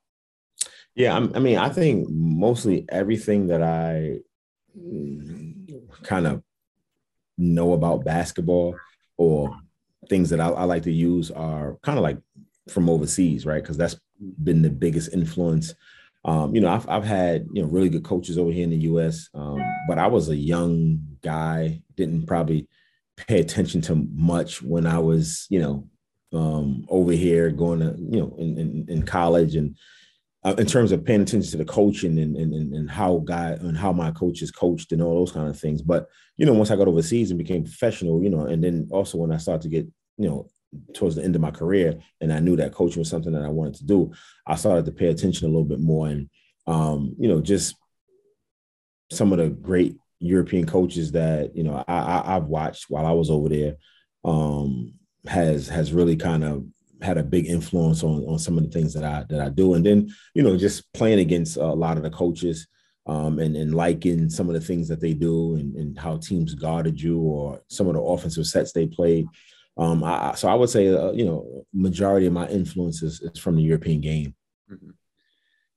Yeah, 0.96 1.14
I 1.16 1.40
mean, 1.40 1.58
I 1.58 1.70
think 1.70 2.08
mostly 2.10 2.86
everything 2.88 3.48
that 3.48 3.62
I 3.62 4.20
kind 6.04 6.26
of 6.26 6.42
know 7.38 7.74
about 7.74 8.06
basketball 8.06 8.78
or 9.18 9.56
things 10.10 10.30
that 10.30 10.40
I, 10.40 10.48
I 10.48 10.64
like 10.64 10.84
to 10.84 10.92
use 10.92 11.32
are 11.32 11.78
kind 11.84 11.98
of 12.00 12.04
like 12.04 12.18
from 12.70 12.90
overseas, 12.90 13.46
right? 13.46 13.62
Because 13.62 13.76
that's 13.76 14.00
been 14.44 14.62
the 14.62 14.70
biggest 14.70 15.14
influence. 15.14 15.74
Um, 16.24 16.56
you 16.56 16.62
know, 16.62 16.70
I've, 16.70 16.88
I've 16.90 17.04
had 17.04 17.48
you 17.54 17.62
know 17.62 17.68
really 17.68 17.90
good 17.90 18.04
coaches 18.04 18.38
over 18.38 18.52
here 18.52 18.64
in 18.64 18.72
the 18.72 18.78
U.S., 18.78 19.30
um, 19.34 19.60
but 19.88 19.98
I 19.98 20.08
was 20.08 20.30
a 20.30 20.36
young 20.36 21.00
guy, 21.22 21.82
didn't 21.96 22.26
probably 22.26 22.68
pay 23.16 23.40
attention 23.40 23.82
to 23.82 24.08
much 24.14 24.62
when 24.62 24.86
I 24.86 25.00
was 25.00 25.48
you 25.50 25.60
know 25.60 25.88
um, 26.34 26.86
over 26.90 27.12
here 27.12 27.52
going 27.52 27.80
to 27.80 27.96
you 27.98 28.20
know 28.20 28.36
in, 28.38 28.58
in, 28.58 28.86
in 28.90 29.04
college 29.04 29.56
and 29.56 29.78
uh, 30.44 30.54
in 30.60 30.68
terms 30.68 30.92
of 30.92 31.04
paying 31.04 31.22
attention 31.22 31.50
to 31.50 31.58
the 31.58 31.66
coaching 31.66 32.20
and, 32.20 32.36
and, 32.38 32.54
and 32.54 32.90
how 32.90 33.18
guy 33.26 33.52
and 33.52 33.76
how 33.76 33.92
my 33.92 34.12
coaches 34.12 34.52
coached 34.52 34.92
and 34.92 35.02
all 35.02 35.20
those 35.20 35.32
kind 35.32 35.50
of 35.50 35.60
things. 35.60 35.82
But 35.82 36.08
you 36.38 36.46
know, 36.46 36.54
once 36.54 36.70
I 36.70 36.76
got 36.76 36.88
overseas 36.88 37.32
and 37.32 37.38
became 37.38 37.64
professional, 37.64 38.22
you 38.22 38.30
know, 38.30 38.46
and 38.46 38.64
then 38.64 38.88
also 38.92 39.18
when 39.18 39.32
I 39.32 39.38
started 39.38 39.64
to 39.64 39.70
get 39.70 39.88
you 40.18 40.30
know 40.30 40.48
towards 40.94 41.16
the 41.16 41.24
end 41.24 41.36
of 41.36 41.42
my 41.42 41.52
career 41.52 42.00
and 42.22 42.32
I 42.32 42.40
knew 42.40 42.56
that 42.58 42.74
coaching 42.74 43.00
was 43.00 43.10
something 43.10 43.34
that 43.34 43.44
I 43.44 43.50
wanted 43.50 43.76
to 43.76 43.86
do, 43.86 44.12
I 44.48 44.56
started 44.56 44.86
to 44.86 44.92
pay 44.92 45.08
attention 45.08 45.48
a 45.48 45.50
little 45.50 45.66
bit 45.66 45.80
more 45.80 46.08
and 46.08 46.30
um, 46.68 47.16
you 47.20 47.28
know 47.28 47.42
just 47.42 47.76
some 49.12 49.32
of 49.32 49.40
the 49.40 49.50
great 49.50 49.96
European 50.20 50.66
coaches 50.66 51.12
that 51.12 51.56
you 51.56 51.64
know 51.64 51.84
I, 51.88 52.34
have 52.34 52.46
watched 52.46 52.86
while 52.90 53.06
I 53.06 53.12
was 53.12 53.30
over 53.30 53.50
there 53.50 53.76
um, 54.24 54.94
has 55.28 55.68
has 55.68 55.94
really 55.94 56.16
kind 56.16 56.44
of 56.44 56.66
had 57.02 57.18
a 57.18 57.24
big 57.24 57.48
influence 57.48 58.04
on 58.04 58.24
on 58.26 58.40
some 58.40 58.58
of 58.58 58.64
the 58.64 58.70
things 58.70 58.94
that 58.94 59.04
I 59.04 59.26
that 59.30 59.40
I 59.40 59.50
do, 59.50 59.74
and 59.74 59.86
then 59.86 60.10
you 60.34 60.44
know 60.44 60.58
just 60.58 60.92
playing 60.94 61.20
against 61.20 61.58
a 61.58 61.66
lot 61.66 61.98
of 61.98 62.04
the 62.04 62.10
coaches 62.10 62.68
um, 63.06 63.40
and 63.40 63.56
and 63.56 63.76
liking 63.76 64.30
some 64.30 64.48
of 64.48 64.54
the 64.56 64.62
things 64.62 64.88
that 64.88 65.02
they 65.02 65.14
do 65.14 65.56
and, 65.56 65.76
and 65.76 66.00
how 66.00 66.18
teams 66.18 66.56
guarded 66.56 67.00
you 67.00 67.20
or 67.20 67.62
some 67.68 67.88
of 67.88 67.94
the 67.94 68.02
offensive 68.02 68.48
sets 68.48 68.72
they 68.72 68.88
played. 68.88 69.28
Um, 69.78 70.04
I, 70.04 70.36
so 70.36 70.48
I 70.48 70.54
would 70.54 70.70
say 70.70 70.88
uh, 70.88 71.12
you 71.12 71.26
know 71.26 71.66
majority 71.74 72.28
of 72.28 72.34
my 72.34 72.48
influence 72.48 73.04
is, 73.04 73.22
is 73.22 73.40
from 73.40 73.56
the 73.56 73.64
European 73.64 74.02
game. 74.02 74.36
Mm-hmm. 74.72 74.92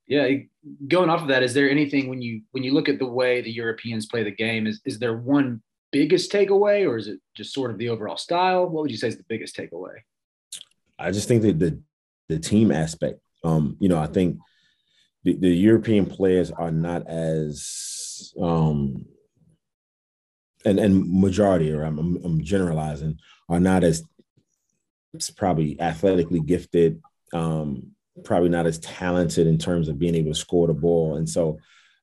Yeah, 0.06 0.28
going 0.86 1.10
off 1.10 1.22
of 1.22 1.28
that, 1.28 1.42
is 1.42 1.52
there 1.52 1.68
anything 1.68 2.08
when 2.08 2.22
you 2.22 2.42
when 2.52 2.62
you 2.62 2.72
look 2.72 2.88
at 2.88 2.98
the 2.98 3.06
way 3.06 3.40
the 3.40 3.52
Europeans 3.52 4.06
play 4.06 4.22
the 4.22 4.30
game, 4.30 4.66
is 4.66 4.80
is 4.84 4.98
there 4.98 5.16
one 5.16 5.62
biggest 5.90 6.32
takeaway, 6.32 6.88
or 6.88 6.96
is 6.96 7.08
it 7.08 7.20
just 7.36 7.52
sort 7.52 7.70
of 7.70 7.78
the 7.78 7.88
overall 7.88 8.16
style? 8.16 8.68
What 8.68 8.82
would 8.82 8.90
you 8.90 8.96
say 8.96 9.08
is 9.08 9.16
the 9.16 9.24
biggest 9.28 9.56
takeaway? 9.56 9.96
I 10.98 11.10
just 11.10 11.28
think 11.28 11.42
that 11.42 11.58
the 11.58 11.80
the 12.28 12.38
team 12.38 12.70
aspect. 12.70 13.20
Um, 13.44 13.76
you 13.80 13.88
know, 13.88 13.98
I 13.98 14.06
think 14.06 14.38
the, 15.24 15.34
the 15.36 15.50
European 15.50 16.06
players 16.06 16.50
are 16.50 16.70
not 16.70 17.06
as 17.08 18.32
um 18.40 19.06
and 20.64 20.78
and 20.78 21.20
majority, 21.20 21.72
or 21.72 21.82
I'm, 21.84 22.18
I'm 22.24 22.42
generalizing, 22.42 23.18
are 23.48 23.60
not 23.60 23.84
as 23.84 24.02
probably 25.36 25.80
athletically 25.80 26.40
gifted, 26.40 27.00
um, 27.32 27.92
probably 28.24 28.48
not 28.48 28.66
as 28.66 28.78
talented 28.78 29.46
in 29.46 29.58
terms 29.58 29.88
of 29.88 29.98
being 29.98 30.14
able 30.14 30.32
to 30.32 30.38
score 30.38 30.66
the 30.66 30.74
ball, 30.74 31.16
and 31.16 31.28
so 31.28 31.58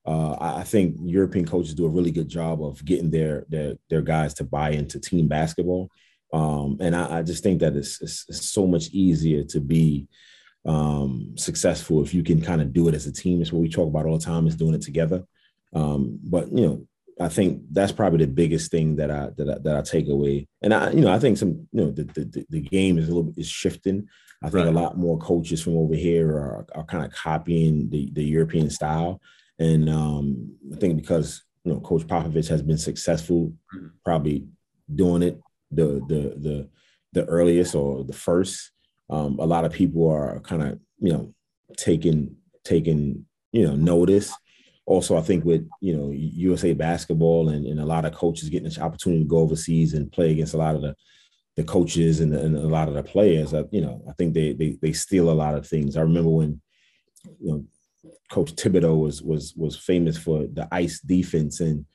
uh, 0.06 0.36
I 0.40 0.62
think 0.62 0.96
European 1.02 1.46
coaches 1.46 1.74
do 1.74 1.84
a 1.84 1.90
really 1.90 2.12
good 2.12 2.28
job 2.28 2.62
of 2.62 2.84
getting 2.84 3.10
their 3.10 3.44
their 3.48 3.74
their 3.90 4.02
guys 4.02 4.34
to 4.34 4.44
buy 4.44 4.70
into 4.70 5.00
team 5.00 5.26
basketball. 5.26 5.90
Um, 6.32 6.78
and 6.80 6.94
I, 6.94 7.18
I, 7.18 7.22
just 7.22 7.42
think 7.42 7.60
that 7.60 7.76
it's, 7.76 8.02
it's, 8.02 8.24
it's, 8.28 8.48
so 8.48 8.66
much 8.66 8.88
easier 8.88 9.44
to 9.44 9.60
be 9.60 10.08
um, 10.66 11.34
successful 11.36 12.02
if 12.02 12.12
you 12.12 12.24
can 12.24 12.42
kind 12.42 12.60
of 12.60 12.72
do 12.72 12.88
it 12.88 12.94
as 12.94 13.06
a 13.06 13.12
team. 13.12 13.40
It's 13.40 13.52
what 13.52 13.62
we 13.62 13.68
talk 13.68 13.88
about 13.88 14.06
all 14.06 14.18
the 14.18 14.24
time 14.24 14.46
is 14.48 14.56
doing 14.56 14.74
it 14.74 14.82
together. 14.82 15.24
Um, 15.72 16.18
but 16.22 16.52
you 16.52 16.66
know, 16.66 16.86
I 17.18 17.28
think 17.28 17.62
that's 17.70 17.92
probably 17.92 18.26
the 18.26 18.32
biggest 18.32 18.70
thing 18.70 18.96
that 18.96 19.10
I 19.10 19.30
that 19.36 19.48
I, 19.48 19.58
that 19.60 19.76
I 19.76 19.82
take 19.82 20.08
away. 20.08 20.46
And 20.62 20.74
I, 20.74 20.90
you 20.90 21.00
know, 21.00 21.12
I 21.12 21.18
think 21.18 21.38
some, 21.38 21.66
you 21.72 21.84
know, 21.84 21.90
the 21.90 22.04
the, 22.04 22.46
the 22.50 22.60
game 22.60 22.98
is 22.98 23.08
a 23.08 23.14
little 23.14 23.32
is 23.36 23.48
shifting. 23.48 24.08
I 24.42 24.50
think 24.50 24.66
right. 24.66 24.74
a 24.74 24.78
lot 24.78 24.98
more 24.98 25.18
coaches 25.18 25.62
from 25.62 25.78
over 25.78 25.94
here 25.94 26.30
are, 26.30 26.66
are 26.74 26.84
kind 26.84 27.04
of 27.04 27.12
copying 27.12 27.88
the, 27.88 28.10
the 28.12 28.22
European 28.22 28.68
style. 28.68 29.20
And 29.58 29.88
um, 29.88 30.54
I 30.74 30.76
think 30.76 30.96
because 30.96 31.42
you 31.64 31.72
know 31.72 31.80
Coach 31.80 32.06
Popovich 32.06 32.48
has 32.48 32.62
been 32.62 32.78
successful, 32.78 33.52
mm-hmm. 33.74 33.86
probably 34.04 34.46
doing 34.94 35.22
it 35.22 35.40
the 35.70 36.02
the 36.06 36.34
the 36.38 36.68
the 37.12 37.24
earliest 37.24 37.74
or 37.74 38.04
the 38.04 38.12
first. 38.12 38.72
Um, 39.08 39.38
a 39.38 39.46
lot 39.46 39.64
of 39.64 39.72
people 39.72 40.10
are 40.10 40.40
kind 40.40 40.62
of 40.62 40.78
you 40.98 41.12
know 41.12 41.34
taking 41.76 42.36
taking 42.64 43.24
you 43.52 43.66
know 43.66 43.74
notice. 43.74 44.32
Also, 44.86 45.16
I 45.16 45.20
think 45.20 45.44
with 45.44 45.68
you 45.80 45.96
know 45.96 46.10
USA 46.12 46.72
basketball 46.72 47.48
and, 47.48 47.66
and 47.66 47.80
a 47.80 47.86
lot 47.86 48.04
of 48.04 48.14
coaches 48.14 48.48
getting 48.48 48.68
this 48.68 48.78
opportunity 48.78 49.22
to 49.22 49.28
go 49.28 49.38
overseas 49.38 49.94
and 49.94 50.12
play 50.12 50.30
against 50.30 50.54
a 50.54 50.58
lot 50.58 50.76
of 50.76 50.82
the 50.82 50.94
the 51.56 51.64
coaches 51.64 52.20
and, 52.20 52.32
the, 52.32 52.40
and 52.40 52.54
a 52.54 52.60
lot 52.60 52.88
of 52.88 52.94
the 52.94 53.02
players, 53.02 53.54
I, 53.54 53.64
you 53.70 53.80
know, 53.80 54.02
I 54.08 54.12
think 54.12 54.34
they, 54.34 54.52
they 54.52 54.78
they 54.80 54.92
steal 54.92 55.30
a 55.30 55.32
lot 55.32 55.54
of 55.54 55.66
things. 55.66 55.96
I 55.96 56.02
remember 56.02 56.30
when 56.30 56.60
you 57.40 57.50
know 57.50 57.64
Coach 58.30 58.54
Thibodeau 58.54 59.00
was 59.00 59.22
was 59.22 59.54
was 59.56 59.76
famous 59.76 60.18
for 60.18 60.46
the 60.46 60.68
ice 60.70 61.00
defense, 61.00 61.60
and 61.60 61.86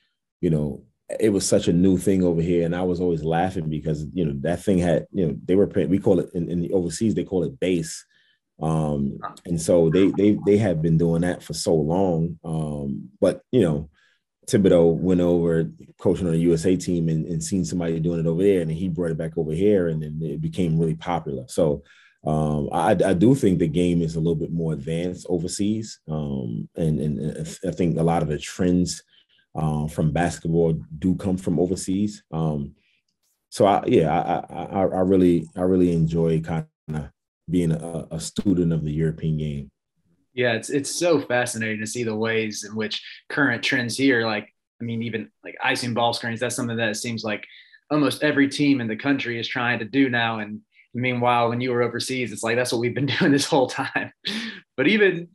you 0.41 0.49
know 0.49 0.83
it 1.19 1.29
was 1.29 1.45
such 1.45 1.67
a 1.67 1.73
new 1.73 1.97
thing 1.97 2.23
over 2.23 2.41
here, 2.41 2.65
and 2.65 2.75
I 2.75 2.81
was 2.81 2.99
always 2.99 3.23
laughing 3.23 3.69
because 3.69 4.05
you 4.13 4.25
know 4.25 4.33
that 4.41 4.63
thing 4.63 4.79
had 4.79 5.05
you 5.11 5.27
know 5.27 5.37
they 5.45 5.55
were 5.55 5.67
we 5.67 5.99
call 5.99 6.19
it 6.19 6.29
in, 6.33 6.49
in 6.49 6.59
the 6.61 6.73
overseas 6.73 7.13
they 7.13 7.23
call 7.23 7.43
it 7.43 7.59
base, 7.59 8.03
um, 8.61 9.19
and 9.45 9.59
so 9.59 9.89
they 9.89 10.11
they 10.17 10.37
they 10.45 10.57
had 10.57 10.81
been 10.81 10.97
doing 10.97 11.21
that 11.21 11.41
for 11.41 11.53
so 11.53 11.73
long, 11.73 12.39
um, 12.43 13.09
but 13.19 13.41
you 13.51 13.61
know 13.61 13.89
Thibodeau 14.47 14.95
went 14.95 15.21
over 15.21 15.69
coaching 15.99 16.27
on 16.27 16.33
the 16.33 16.39
USA 16.39 16.75
team 16.75 17.09
and, 17.09 17.25
and 17.25 17.43
seen 17.43 17.63
somebody 17.63 17.99
doing 17.99 18.19
it 18.19 18.27
over 18.27 18.43
there, 18.43 18.61
and 18.61 18.71
he 18.71 18.89
brought 18.89 19.11
it 19.11 19.17
back 19.17 19.37
over 19.37 19.51
here, 19.51 19.87
and 19.87 20.03
then 20.03 20.19
it 20.21 20.41
became 20.41 20.77
really 20.77 20.95
popular. 20.95 21.45
So 21.47 21.83
um, 22.25 22.69
I, 22.71 22.91
I, 22.91 23.13
do 23.13 23.33
think 23.33 23.57
the 23.57 23.67
game 23.67 24.01
is 24.01 24.15
a 24.15 24.19
little 24.19 24.35
bit 24.35 24.51
more 24.51 24.73
advanced 24.73 25.25
overseas, 25.27 25.99
um, 26.07 26.69
and, 26.75 26.99
and 26.99 27.47
I 27.67 27.71
think 27.71 27.97
a 27.97 28.03
lot 28.03 28.21
of 28.21 28.27
the 28.27 28.37
trends 28.37 29.01
uh, 29.55 29.87
from 29.87 30.11
basketball 30.11 30.73
do 30.99 31.15
come 31.15 31.37
from 31.37 31.59
overseas. 31.59 32.23
Um, 32.31 32.75
so 33.49 33.65
I, 33.65 33.83
yeah, 33.87 34.11
I, 34.11 34.53
I, 34.53 34.81
I 34.81 34.99
really, 35.01 35.49
I 35.55 35.61
really 35.61 35.93
enjoy 35.93 36.41
kind 36.41 36.67
of 36.89 37.09
being 37.51 37.71
a, 37.71 38.07
a 38.11 38.19
student 38.19 38.73
of 38.73 38.83
the 38.83 38.91
European 38.91 39.37
game. 39.37 39.69
Yeah, 40.33 40.53
it's 40.53 40.69
it's 40.69 40.89
so 40.89 41.19
fascinating 41.19 41.81
to 41.81 41.87
see 41.87 42.03
the 42.03 42.15
ways 42.15 42.63
in 42.63 42.75
which 42.75 43.03
current 43.29 43.63
trends 43.63 43.97
here, 43.97 44.25
like 44.25 44.47
I 44.81 44.83
mean, 44.83 45.03
even 45.03 45.29
like 45.43 45.55
icing 45.63 45.93
ball 45.93 46.13
screens, 46.13 46.39
that's 46.39 46.55
something 46.55 46.77
that 46.77 46.95
seems 46.95 47.23
like 47.23 47.45
almost 47.91 48.23
every 48.23 48.47
team 48.47 48.81
in 48.81 48.87
the 48.87 48.95
country 48.95 49.39
is 49.39 49.47
trying 49.47 49.79
to 49.79 49.85
do 49.85 50.09
now. 50.09 50.39
And 50.39 50.61
meanwhile, 50.93 51.49
when 51.49 51.61
you 51.61 51.71
were 51.71 51.83
overseas, 51.83 52.31
it's 52.31 52.43
like 52.43 52.55
that's 52.55 52.71
what 52.71 52.79
we've 52.79 52.95
been 52.95 53.05
doing 53.19 53.31
this 53.31 53.45
whole 53.45 53.67
time. 53.67 54.11
But 54.77 54.87
even 54.87 55.27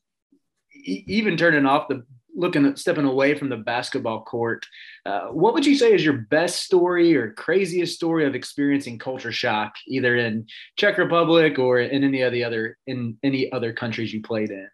even 0.84 1.36
turning 1.36 1.66
off 1.66 1.88
the 1.88 2.04
looking 2.36 2.66
at 2.66 2.78
stepping 2.78 3.06
away 3.06 3.34
from 3.34 3.48
the 3.48 3.56
basketball 3.56 4.22
court, 4.22 4.66
uh, 5.06 5.28
what 5.28 5.54
would 5.54 5.66
you 5.66 5.74
say 5.74 5.92
is 5.92 6.04
your 6.04 6.18
best 6.18 6.62
story 6.62 7.16
or 7.16 7.32
craziest 7.32 7.94
story 7.94 8.26
of 8.26 8.34
experiencing 8.34 8.98
culture 8.98 9.32
shock, 9.32 9.74
either 9.88 10.16
in 10.16 10.46
Czech 10.76 10.98
Republic 10.98 11.58
or 11.58 11.80
in 11.80 12.04
any 12.04 12.22
of 12.22 12.32
the 12.32 12.44
other 12.44 12.78
in 12.86 13.16
any 13.22 13.50
other 13.50 13.72
countries 13.72 14.12
you 14.12 14.22
played 14.22 14.50
in? 14.50 14.68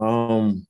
Um, 0.00 0.66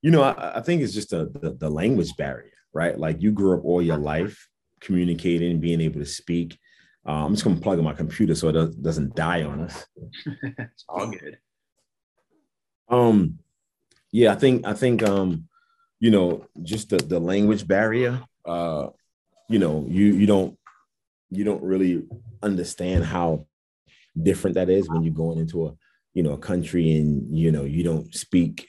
you 0.00 0.10
know, 0.10 0.22
I, 0.22 0.58
I 0.58 0.60
think 0.60 0.82
it's 0.82 0.94
just 0.94 1.12
a, 1.12 1.26
the, 1.26 1.56
the 1.58 1.70
language 1.70 2.16
barrier, 2.16 2.52
right? 2.72 2.98
Like 2.98 3.20
you 3.20 3.32
grew 3.32 3.58
up 3.58 3.64
all 3.64 3.82
your 3.82 3.98
life 3.98 4.48
communicating, 4.80 5.60
being 5.60 5.80
able 5.80 6.00
to 6.00 6.06
speak. 6.06 6.58
Uh, 7.06 7.26
I'm 7.26 7.32
just 7.32 7.44
gonna 7.44 7.60
plug 7.60 7.78
in 7.78 7.84
my 7.84 7.92
computer 7.92 8.34
so 8.34 8.48
it 8.48 8.82
doesn't 8.82 9.14
die 9.14 9.42
on 9.42 9.60
us. 9.60 9.86
it's 10.42 10.84
all 10.88 11.10
good. 11.10 11.38
Um, 12.88 13.38
yeah, 14.14 14.30
I 14.30 14.36
think 14.36 14.64
I 14.64 14.74
think 14.74 15.02
um, 15.02 15.48
you 15.98 16.12
know, 16.12 16.46
just 16.62 16.90
the 16.90 16.98
the 16.98 17.18
language 17.18 17.66
barrier. 17.66 18.22
Uh, 18.44 18.90
you 19.48 19.58
know, 19.58 19.84
you 19.88 20.04
you 20.14 20.26
don't 20.26 20.56
you 21.30 21.42
don't 21.42 21.64
really 21.64 22.04
understand 22.40 23.04
how 23.04 23.46
different 24.22 24.54
that 24.54 24.70
is 24.70 24.88
when 24.88 25.02
you're 25.02 25.12
going 25.12 25.40
into 25.40 25.66
a 25.66 25.74
you 26.12 26.22
know 26.22 26.34
a 26.34 26.38
country 26.38 26.96
and 26.96 27.36
you 27.36 27.50
know 27.50 27.64
you 27.64 27.82
don't 27.82 28.14
speak 28.14 28.68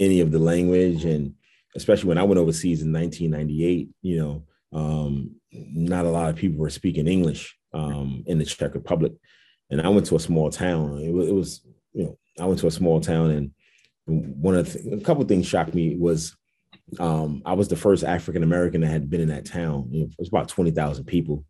any 0.00 0.20
of 0.20 0.32
the 0.32 0.38
language 0.38 1.04
and 1.04 1.34
especially 1.76 2.08
when 2.08 2.18
I 2.18 2.22
went 2.22 2.40
overseas 2.40 2.80
in 2.80 2.90
1998, 2.90 3.90
you 4.00 4.18
know, 4.18 4.44
um, 4.72 5.36
not 5.52 6.06
a 6.06 6.10
lot 6.10 6.30
of 6.30 6.36
people 6.36 6.58
were 6.58 6.70
speaking 6.70 7.06
English 7.06 7.54
um, 7.74 8.24
in 8.26 8.38
the 8.38 8.46
Czech 8.46 8.72
Republic, 8.72 9.12
and 9.68 9.82
I 9.82 9.90
went 9.90 10.06
to 10.06 10.16
a 10.16 10.20
small 10.20 10.48
town. 10.48 11.02
It 11.02 11.12
was, 11.12 11.28
it 11.28 11.34
was, 11.34 11.66
you 11.92 12.04
know, 12.04 12.18
I 12.40 12.46
went 12.46 12.60
to 12.60 12.66
a 12.66 12.70
small 12.70 13.02
town, 13.02 13.30
and 13.30 13.50
one 14.06 14.54
of 14.54 14.72
the, 14.72 14.96
a 14.96 15.00
couple 15.00 15.22
of 15.22 15.28
things 15.28 15.46
shocked 15.46 15.74
me 15.74 15.96
was 15.96 16.36
um, 16.98 17.42
I 17.44 17.54
was 17.54 17.68
the 17.68 17.76
first 17.76 18.04
African 18.04 18.42
American 18.42 18.80
that 18.80 18.88
had 18.88 19.10
been 19.10 19.20
in 19.20 19.28
that 19.28 19.46
town. 19.46 19.90
It 19.92 20.10
was 20.18 20.28
about 20.28 20.48
twenty 20.48 20.70
thousand 20.70 21.04
people, 21.04 21.44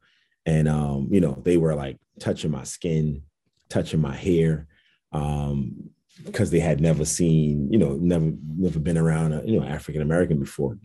and 0.45 0.69
um, 0.69 1.09
you 1.11 1.21
know 1.21 1.41
they 1.45 1.57
were 1.57 1.75
like 1.75 1.99
touching 2.21 2.51
my 2.51 2.65
skin, 2.65 3.23
touching 3.69 4.01
my 4.01 4.17
hair, 4.17 4.67
um, 5.13 5.91
because 6.25 6.51
they 6.51 6.61
had 6.61 6.81
never 6.81 7.05
seen, 7.05 7.71
you 7.71 7.79
know, 7.79 7.97
never 8.01 8.33
never 8.57 8.79
been 8.79 8.99
around 8.99 9.33
a 9.33 9.43
you 9.45 9.61
know 9.61 9.67
African 9.67 10.03
American 10.03 10.39
before. 10.41 10.79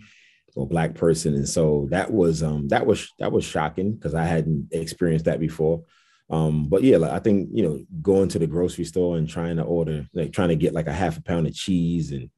or 0.55 0.67
black 0.67 0.95
person. 0.95 1.33
And 1.33 1.47
so 1.47 1.87
that 1.91 2.11
was 2.11 2.43
um 2.43 2.67
that 2.67 2.85
was 2.85 3.09
that 3.19 3.31
was 3.31 3.45
shocking 3.45 3.93
because 3.93 4.13
I 4.13 4.25
hadn't 4.25 4.67
experienced 4.71 5.25
that 5.25 5.39
before. 5.39 5.83
Um, 6.31 6.69
but 6.69 6.81
yeah, 6.81 6.97
like 6.97 7.11
I 7.11 7.19
think 7.19 7.49
you 7.51 7.63
know, 7.63 7.85
going 8.01 8.29
to 8.29 8.39
the 8.39 8.47
grocery 8.47 8.85
store 8.85 9.17
and 9.17 9.27
trying 9.29 9.57
to 9.57 9.63
order, 9.63 10.07
like 10.13 10.31
trying 10.31 10.49
to 10.49 10.55
get 10.55 10.73
like 10.73 10.87
a 10.87 10.93
half 10.93 11.17
a 11.17 11.21
pound 11.21 11.45
of 11.45 11.53
cheese. 11.53 12.11
And 12.11 12.29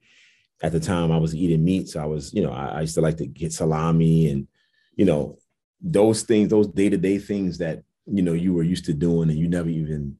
at 0.63 0.71
the 0.71 0.79
time 0.79 1.11
I 1.11 1.17
was 1.17 1.35
eating 1.35 1.63
meat. 1.63 1.89
So 1.89 2.01
I 2.01 2.05
was, 2.05 2.33
you 2.33 2.41
know, 2.41 2.51
I, 2.51 2.65
I 2.67 2.81
used 2.81 2.95
to 2.95 3.01
like 3.01 3.17
to 3.17 3.27
get 3.27 3.53
salami 3.53 4.31
and, 4.31 4.47
you 4.95 5.05
know, 5.05 5.37
those 5.79 6.23
things, 6.23 6.49
those 6.49 6.67
day-to-day 6.67 7.19
things 7.19 7.57
that, 7.59 7.83
you 8.05 8.23
know, 8.23 8.33
you 8.33 8.53
were 8.53 8.63
used 8.63 8.85
to 8.85 8.93
doing 8.93 9.29
and 9.29 9.37
you 9.37 9.47
never 9.47 9.69
even 9.69 10.17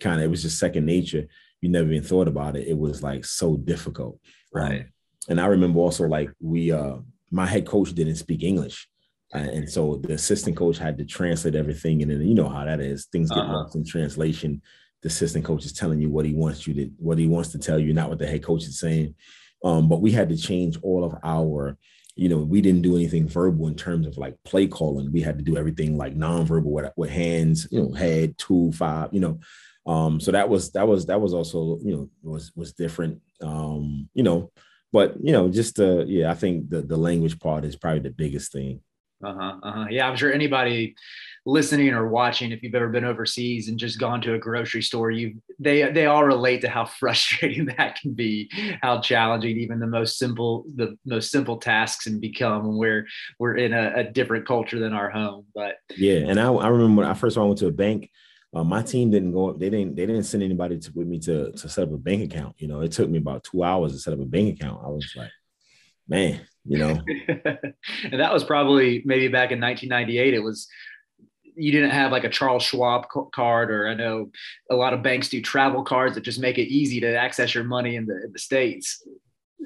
kind 0.00 0.20
of 0.20 0.24
it 0.24 0.30
was 0.30 0.42
just 0.42 0.58
second 0.58 0.86
nature. 0.86 1.28
You 1.60 1.68
never 1.68 1.90
even 1.92 2.02
thought 2.02 2.28
about 2.28 2.56
it. 2.56 2.66
It 2.66 2.78
was 2.78 3.02
like 3.02 3.24
so 3.24 3.56
difficult. 3.56 4.18
Right. 4.52 4.80
Um, 4.80 4.86
and 5.28 5.40
I 5.40 5.46
remember 5.46 5.80
also 5.80 6.06
like 6.06 6.30
we 6.40 6.72
uh 6.72 6.96
my 7.30 7.46
head 7.46 7.66
coach 7.66 7.92
didn't 7.92 8.16
speak 8.16 8.42
English. 8.42 8.88
Uh, 9.34 9.38
and 9.38 9.70
so 9.70 9.96
the 9.96 10.14
assistant 10.14 10.56
coach 10.56 10.78
had 10.78 10.96
to 10.98 11.04
translate 11.04 11.54
everything. 11.54 12.02
And 12.02 12.10
then 12.10 12.22
you 12.22 12.34
know 12.34 12.48
how 12.48 12.64
that 12.64 12.80
is. 12.80 13.06
Things 13.06 13.30
get 13.30 13.38
uh-huh. 13.38 13.52
lost 13.52 13.76
in 13.76 13.84
translation. 13.84 14.62
The 15.02 15.08
assistant 15.08 15.44
coach 15.44 15.64
is 15.64 15.72
telling 15.72 16.00
you 16.00 16.10
what 16.10 16.24
he 16.24 16.34
wants 16.34 16.66
you 16.66 16.74
to 16.74 16.90
what 16.98 17.18
he 17.18 17.26
wants 17.26 17.50
to 17.50 17.58
tell 17.58 17.78
you, 17.78 17.92
not 17.92 18.08
what 18.08 18.18
the 18.18 18.26
head 18.26 18.42
coach 18.42 18.64
is 18.64 18.80
saying. 18.80 19.14
Um, 19.64 19.88
but 19.88 20.00
we 20.00 20.12
had 20.12 20.28
to 20.30 20.36
change 20.36 20.78
all 20.82 21.04
of 21.04 21.14
our, 21.22 21.76
you 22.16 22.28
know, 22.28 22.38
we 22.38 22.60
didn't 22.60 22.82
do 22.82 22.96
anything 22.96 23.28
verbal 23.28 23.68
in 23.68 23.74
terms 23.74 24.06
of 24.06 24.16
like 24.16 24.36
play 24.44 24.66
calling. 24.66 25.12
We 25.12 25.20
had 25.20 25.38
to 25.38 25.44
do 25.44 25.56
everything 25.56 25.96
like 25.96 26.16
nonverbal 26.16 26.64
with, 26.64 26.90
with 26.96 27.10
hands, 27.10 27.68
you 27.70 27.80
know, 27.80 27.92
head, 27.92 28.38
two, 28.38 28.72
five, 28.72 29.10
you 29.12 29.20
know. 29.20 29.40
Um, 29.86 30.20
so 30.20 30.32
that 30.32 30.48
was 30.48 30.72
that 30.72 30.86
was 30.86 31.06
that 31.06 31.20
was 31.20 31.34
also, 31.34 31.78
you 31.82 31.92
know, 31.92 32.10
was 32.22 32.52
was 32.56 32.72
different. 32.72 33.20
Um, 33.40 34.08
you 34.14 34.22
know, 34.22 34.50
but 34.92 35.16
you 35.22 35.32
know, 35.32 35.48
just 35.48 35.78
uh 35.78 36.04
yeah, 36.06 36.30
I 36.30 36.34
think 36.34 36.70
the 36.70 36.82
the 36.82 36.96
language 36.96 37.38
part 37.38 37.64
is 37.64 37.76
probably 37.76 38.00
the 38.00 38.10
biggest 38.10 38.52
thing. 38.52 38.80
Uh-huh. 39.22 39.56
Uh-huh. 39.62 39.86
Yeah, 39.90 40.08
I'm 40.08 40.16
sure 40.16 40.32
anybody 40.32 40.94
listening 41.44 41.88
or 41.90 42.08
watching, 42.08 42.52
if 42.52 42.62
you've 42.62 42.74
ever 42.74 42.88
been 42.88 43.04
overseas 43.04 43.68
and 43.68 43.78
just 43.78 43.98
gone 43.98 44.20
to 44.20 44.34
a 44.34 44.38
grocery 44.38 44.82
store, 44.82 45.10
you 45.10 45.40
they 45.58 45.90
they 45.90 46.06
all 46.06 46.24
relate 46.24 46.60
to 46.60 46.68
how 46.68 46.84
frustrating 47.00 47.66
that 47.76 47.96
can 48.00 48.12
be, 48.12 48.50
how 48.80 49.00
challenging 49.00 49.58
even 49.58 49.80
the 49.80 49.86
most 49.86 50.18
simple 50.18 50.64
the 50.76 50.96
most 51.04 51.30
simple 51.30 51.56
tasks 51.56 52.04
can 52.04 52.20
become 52.20 52.66
when 52.66 52.76
we're 52.76 53.06
we're 53.38 53.56
in 53.56 53.72
a, 53.72 53.92
a 53.96 54.04
different 54.04 54.46
culture 54.46 54.78
than 54.78 54.92
our 54.92 55.10
home. 55.10 55.46
But 55.54 55.76
yeah, 55.96 56.18
and 56.18 56.38
I, 56.38 56.52
I 56.52 56.68
remember 56.68 57.02
when 57.02 57.10
I 57.10 57.14
first 57.14 57.36
went 57.36 57.58
to 57.58 57.66
a 57.66 57.72
bank, 57.72 58.10
uh, 58.54 58.64
my 58.64 58.82
team 58.82 59.10
didn't 59.10 59.32
go 59.32 59.50
up. 59.50 59.58
They 59.58 59.70
didn't. 59.70 59.96
They 59.96 60.06
didn't 60.06 60.24
send 60.24 60.42
anybody 60.42 60.78
to, 60.78 60.92
with 60.94 61.08
me 61.08 61.18
to 61.20 61.52
to 61.52 61.68
set 61.68 61.84
up 61.84 61.92
a 61.92 61.98
bank 61.98 62.32
account. 62.32 62.56
You 62.58 62.68
know, 62.68 62.80
it 62.80 62.92
took 62.92 63.08
me 63.10 63.18
about 63.18 63.44
two 63.44 63.64
hours 63.64 63.92
to 63.92 63.98
set 63.98 64.12
up 64.12 64.20
a 64.20 64.24
bank 64.24 64.60
account. 64.60 64.80
I 64.84 64.88
was 64.88 65.12
like, 65.16 65.30
man, 66.06 66.40
you 66.68 66.78
know. 66.78 67.00
and 67.28 68.20
that 68.20 68.32
was 68.32 68.44
probably 68.44 69.02
maybe 69.04 69.28
back 69.28 69.50
in 69.50 69.60
1998. 69.60 70.34
It 70.34 70.42
was 70.42 70.68
you 71.56 71.72
didn't 71.72 71.90
have 71.90 72.12
like 72.12 72.24
a 72.24 72.28
Charles 72.28 72.62
Schwab 72.62 73.06
card, 73.32 73.70
or 73.70 73.88
I 73.88 73.94
know 73.94 74.30
a 74.70 74.76
lot 74.76 74.94
of 74.94 75.02
banks 75.02 75.28
do 75.28 75.42
travel 75.42 75.82
cards 75.82 76.14
that 76.14 76.20
just 76.20 76.38
make 76.38 76.56
it 76.56 76.68
easy 76.68 77.00
to 77.00 77.16
access 77.16 77.54
your 77.54 77.64
money 77.64 77.96
in 77.96 78.06
the, 78.06 78.24
in 78.24 78.32
the 78.32 78.38
states. 78.38 79.02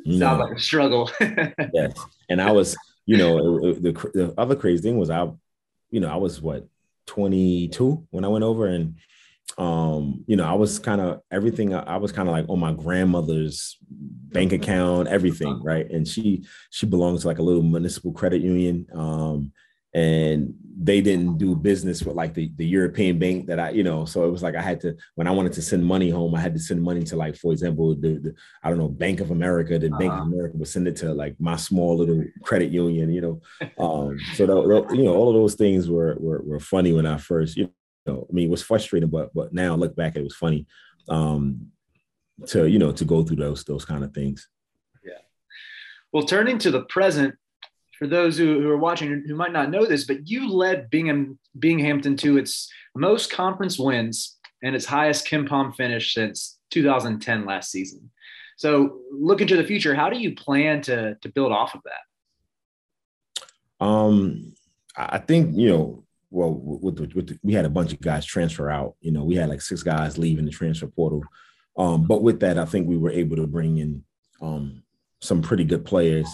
No. 0.07 0.27
Sounds 0.27 0.41
like 0.41 0.57
a 0.57 0.61
struggle. 0.61 1.11
yes, 1.21 1.93
and 2.31 2.41
I 2.41 2.51
was, 2.51 2.77
you 3.05 3.19
know, 3.19 3.75
the 3.75 3.93
the 4.15 4.35
other 4.39 4.57
crazy 4.57 4.83
thing 4.83 4.97
was 4.97 5.11
I, 5.11 5.31
you 5.91 6.01
know, 6.01 6.09
I 6.09 6.17
was 6.17 6.41
what 6.41 6.67
22 7.07 8.07
when 8.11 8.25
I 8.25 8.29
went 8.29 8.45
over, 8.45 8.67
and 8.67 8.95
um, 9.59 10.25
you 10.27 10.37
know, 10.37 10.45
I 10.45 10.55
was 10.55 10.79
kind 10.79 11.01
of 11.01 11.21
everything. 11.31 11.75
I 11.75 11.97
was 11.97 12.13
kind 12.13 12.29
of 12.29 12.33
like 12.33 12.47
on 12.49 12.59
my 12.59 12.73
grandmother's 12.73 13.77
bank 13.91 14.53
account, 14.53 15.09
everything, 15.09 15.63
right? 15.63 15.89
And 15.91 16.07
she 16.07 16.45
she 16.71 16.87
belongs 16.87 17.23
to 17.23 17.29
like 17.29 17.39
a 17.39 17.43
little 17.43 17.63
municipal 17.63 18.13
credit 18.13 18.43
union. 18.43 18.87
Um, 18.95 19.53
and 19.95 20.55
they 20.75 21.03
didn't 21.03 21.37
do 21.37 21.55
business 21.55 22.03
with 22.03 22.17
like 22.17 22.33
the, 22.33 22.51
the 22.57 22.65
European 22.65 23.19
bank 23.19 23.47
that 23.47 23.61
I, 23.61 23.71
you 23.71 23.83
know, 23.83 24.07
so 24.07 24.25
it 24.25 24.31
was 24.31 24.43
like 24.43 24.55
I 24.55 24.63
had 24.63 24.81
to 24.81 24.97
when 25.17 25.27
I 25.27 25.33
wanted 25.33 25.53
to 25.53 25.63
send 25.63 25.85
money 25.85 26.09
home, 26.09 26.35
I 26.35 26.41
had 26.41 26.55
to 26.55 26.61
send 26.61 26.83
money 26.83 27.03
to 27.05 27.17
like, 27.17 27.37
for 27.37 27.53
example, 27.53 27.95
the, 27.95 28.19
the 28.19 28.35
I 28.63 28.71
don't 28.71 28.79
know, 28.79 28.89
Bank 28.89 29.21
of 29.21 29.31
America. 29.31 29.79
The 29.79 29.89
uh-huh. 29.89 29.99
Bank 29.99 30.13
of 30.13 30.19
uh-huh. 30.21 30.29
America 30.29 30.57
would 30.57 30.69
send 30.69 30.89
it 30.89 30.97
to 30.97 31.13
like 31.13 31.37
my 31.39 31.57
small 31.57 31.99
little 31.99 32.25
credit 32.43 32.71
union, 32.71 33.13
you 33.13 33.21
know. 33.21 33.41
Um, 33.79 34.19
so 34.35 34.47
the, 34.47 34.95
you 34.95 35.05
know, 35.05 35.15
all 35.15 35.29
of 35.29 35.35
those 35.35 35.55
things 35.55 35.91
were, 35.91 36.17
were 36.21 36.41
were 36.43 36.61
funny 36.61 36.93
when 36.93 37.07
I 37.07 37.17
first, 37.17 37.57
you 37.57 37.71
know, 38.07 38.27
I 38.29 38.33
mean, 38.33 38.47
it 38.47 38.51
was 38.51 38.63
frustrating, 38.63 39.09
but 39.09 39.33
but 39.35 39.53
now 39.53 39.75
look 39.75 39.97
back, 39.97 40.17
it 40.17 40.25
was 40.25 40.37
funny. 40.37 40.67
Um, 41.09 41.69
to 42.49 42.67
you 42.67 42.79
know, 42.79 42.93
to 42.93 43.05
go 43.05 43.23
through 43.23 43.37
those 43.37 43.65
those 43.65 43.85
kind 43.85 44.05
of 44.05 44.15
things. 44.15 44.49
Yeah. 45.05 45.19
Well, 46.13 46.25
turning 46.25 46.59
to 46.59 46.71
the 46.71 46.83
present, 46.83 47.35
for 48.03 48.09
those 48.09 48.37
who, 48.37 48.61
who 48.61 48.69
are 48.69 48.77
watching 48.77 49.23
who 49.29 49.37
might 49.37 49.53
not 49.53 49.71
know 49.71 49.87
this, 49.87 50.05
but 50.05 50.29
you 50.29 50.53
led 50.53 50.91
Bingham 50.91 51.39
Binghamton 51.57 52.17
to 52.17 52.37
its 52.37 52.69
most 52.97 53.31
conference 53.31 53.79
wins 53.79 54.39
and 54.61 54.75
its 54.75 54.87
highest 54.87 55.29
KenPom 55.29 55.77
finish 55.77 56.13
since 56.13 56.59
2010 56.71 57.45
last 57.45 57.71
season. 57.71 58.11
So, 58.57 58.99
looking 59.13 59.47
to 59.47 59.57
the 59.57 59.63
future, 59.63 59.95
how 59.95 60.11
do 60.11 60.19
you 60.19 60.35
plan 60.35 60.83
to 60.83 61.15
to 61.15 61.29
build 61.29 61.53
off 61.53 61.77
of 61.77 61.83
that? 61.85 63.85
Um, 63.85 64.55
I 64.97 65.19
think 65.19 65.57
you 65.57 65.69
know. 65.69 66.05
Well, 66.33 66.55
with, 66.55 66.97
the, 66.97 67.15
with 67.15 67.29
the, 67.29 67.39
we 67.43 67.53
had 67.53 67.65
a 67.67 67.71
bunch 67.71 67.93
of 67.93 68.01
guys 68.01 68.25
transfer 68.25 68.71
out. 68.71 68.97
You 69.01 69.13
know, 69.13 69.23
we 69.23 69.37
had 69.37 69.51
like 69.51 69.61
six 69.61 69.83
guys 69.83 70.19
leaving 70.19 70.47
the 70.47 70.51
transfer 70.51 70.87
portal. 70.87 71.23
Um, 71.77 72.07
but 72.07 72.23
with 72.23 72.41
that, 72.41 72.59
I 72.59 72.65
think 72.65 72.89
we 72.89 72.97
were 72.97 73.11
able 73.11 73.37
to 73.37 73.47
bring 73.47 73.79
in 73.79 74.05
um, 74.41 74.83
some 75.21 75.43
pretty 75.43 75.65
good 75.65 75.85
players 75.85 76.29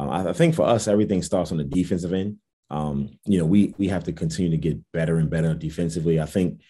uh, 0.00 0.24
I 0.28 0.32
think 0.32 0.54
for 0.54 0.66
us, 0.66 0.88
everything 0.88 1.22
starts 1.22 1.52
on 1.52 1.58
the 1.58 1.64
defensive 1.64 2.12
end. 2.12 2.38
Um, 2.70 3.18
you 3.26 3.38
know, 3.38 3.44
we 3.44 3.74
we 3.78 3.88
have 3.88 4.04
to 4.04 4.12
continue 4.12 4.50
to 4.50 4.56
get 4.56 4.78
better 4.92 5.18
and 5.18 5.28
better 5.28 5.54
defensively. 5.54 6.20
I 6.20 6.26
think 6.26 6.60
I 6.60 6.64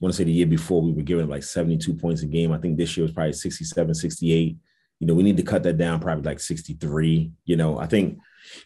want 0.00 0.12
to 0.12 0.16
say 0.16 0.24
the 0.24 0.32
year 0.32 0.46
before 0.46 0.82
we 0.82 0.92
were 0.92 1.02
giving 1.02 1.28
like 1.28 1.44
72 1.44 1.94
points 1.94 2.22
a 2.22 2.26
game. 2.26 2.52
I 2.52 2.58
think 2.58 2.76
this 2.76 2.96
year 2.96 3.04
was 3.04 3.12
probably 3.12 3.32
67, 3.32 3.94
68. 3.94 4.56
You 5.00 5.06
know, 5.06 5.14
we 5.14 5.22
need 5.22 5.36
to 5.36 5.42
cut 5.42 5.62
that 5.64 5.78
down 5.78 6.00
probably 6.00 6.24
like 6.24 6.40
63. 6.40 7.30
You 7.44 7.56
know, 7.56 7.78
I 7.78 7.86
think, 7.86 8.18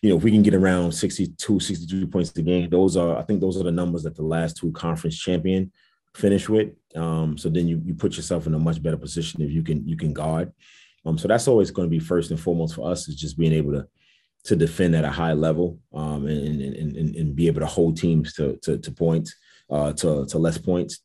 you 0.03 0.11
know, 0.11 0.17
if 0.17 0.23
we 0.23 0.31
can 0.31 0.43
get 0.43 0.55
around 0.55 0.93
62, 0.93 1.61
62 1.61 2.07
points 2.07 2.37
a 2.37 2.43
game, 2.43 2.69
those 2.69 2.97
are, 2.97 3.17
I 3.17 3.23
think 3.23 3.41
those 3.41 3.59
are 3.59 3.65
the 3.65 3.73
numbers 3.73 4.03
that 4.03 4.15
the 4.15 4.23
last 4.23 4.57
two 4.57 4.73
conference 4.73 5.19
champion 5.19 5.73
finished 6.15 6.49
with. 6.49 6.71
Um, 6.95 7.39
so 7.39 7.49
then 7.49 7.69
you 7.69 7.81
you 7.85 7.95
put 7.95 8.17
yourself 8.17 8.47
in 8.47 8.55
a 8.55 8.59
much 8.59 8.83
better 8.83 8.97
position 8.97 9.43
if 9.43 9.51
you 9.51 9.63
can 9.63 9.87
you 9.87 9.97
can 9.97 10.13
guard. 10.13 10.53
Um, 11.07 11.17
so 11.17 11.29
that's 11.29 11.49
always 11.49 11.71
going 11.71 11.87
to 11.87 11.91
be 11.91 12.01
first 12.01 12.31
and 12.31 12.41
foremost 12.41 12.75
for 12.75 12.91
us 12.91 13.09
is 13.09 13.17
just 13.17 13.39
being 13.39 13.53
able 13.53 13.73
to 13.73 13.87
to 14.45 14.57
defend 14.57 14.95
at 14.95 15.05
a 15.05 15.11
high 15.11 15.33
level 15.33 15.79
um, 15.93 16.27
and, 16.27 16.61
and, 16.61 16.97
and, 16.97 17.17
and, 17.17 17.37
be 17.37 17.49
able 17.49 17.61
to 17.61 17.67
hold 17.67 17.97
teams 17.97 18.33
to, 18.35 18.57
to, 18.63 18.79
to 18.79 18.93
points, 18.93 19.35
uh, 19.69 19.93
to, 19.93 20.25
to 20.27 20.39
less 20.39 20.57
points. 20.57 21.01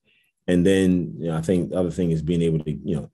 And 0.48 0.66
then 0.66 1.16
you 1.18 1.28
know, 1.28 1.38
I 1.38 1.42
think 1.42 1.72
the 1.72 1.80
other 1.80 1.92
thing 1.92 2.12
is 2.12 2.22
being 2.22 2.42
able 2.42 2.60
to, 2.60 2.72
you 2.72 2.96
know, 2.96 3.12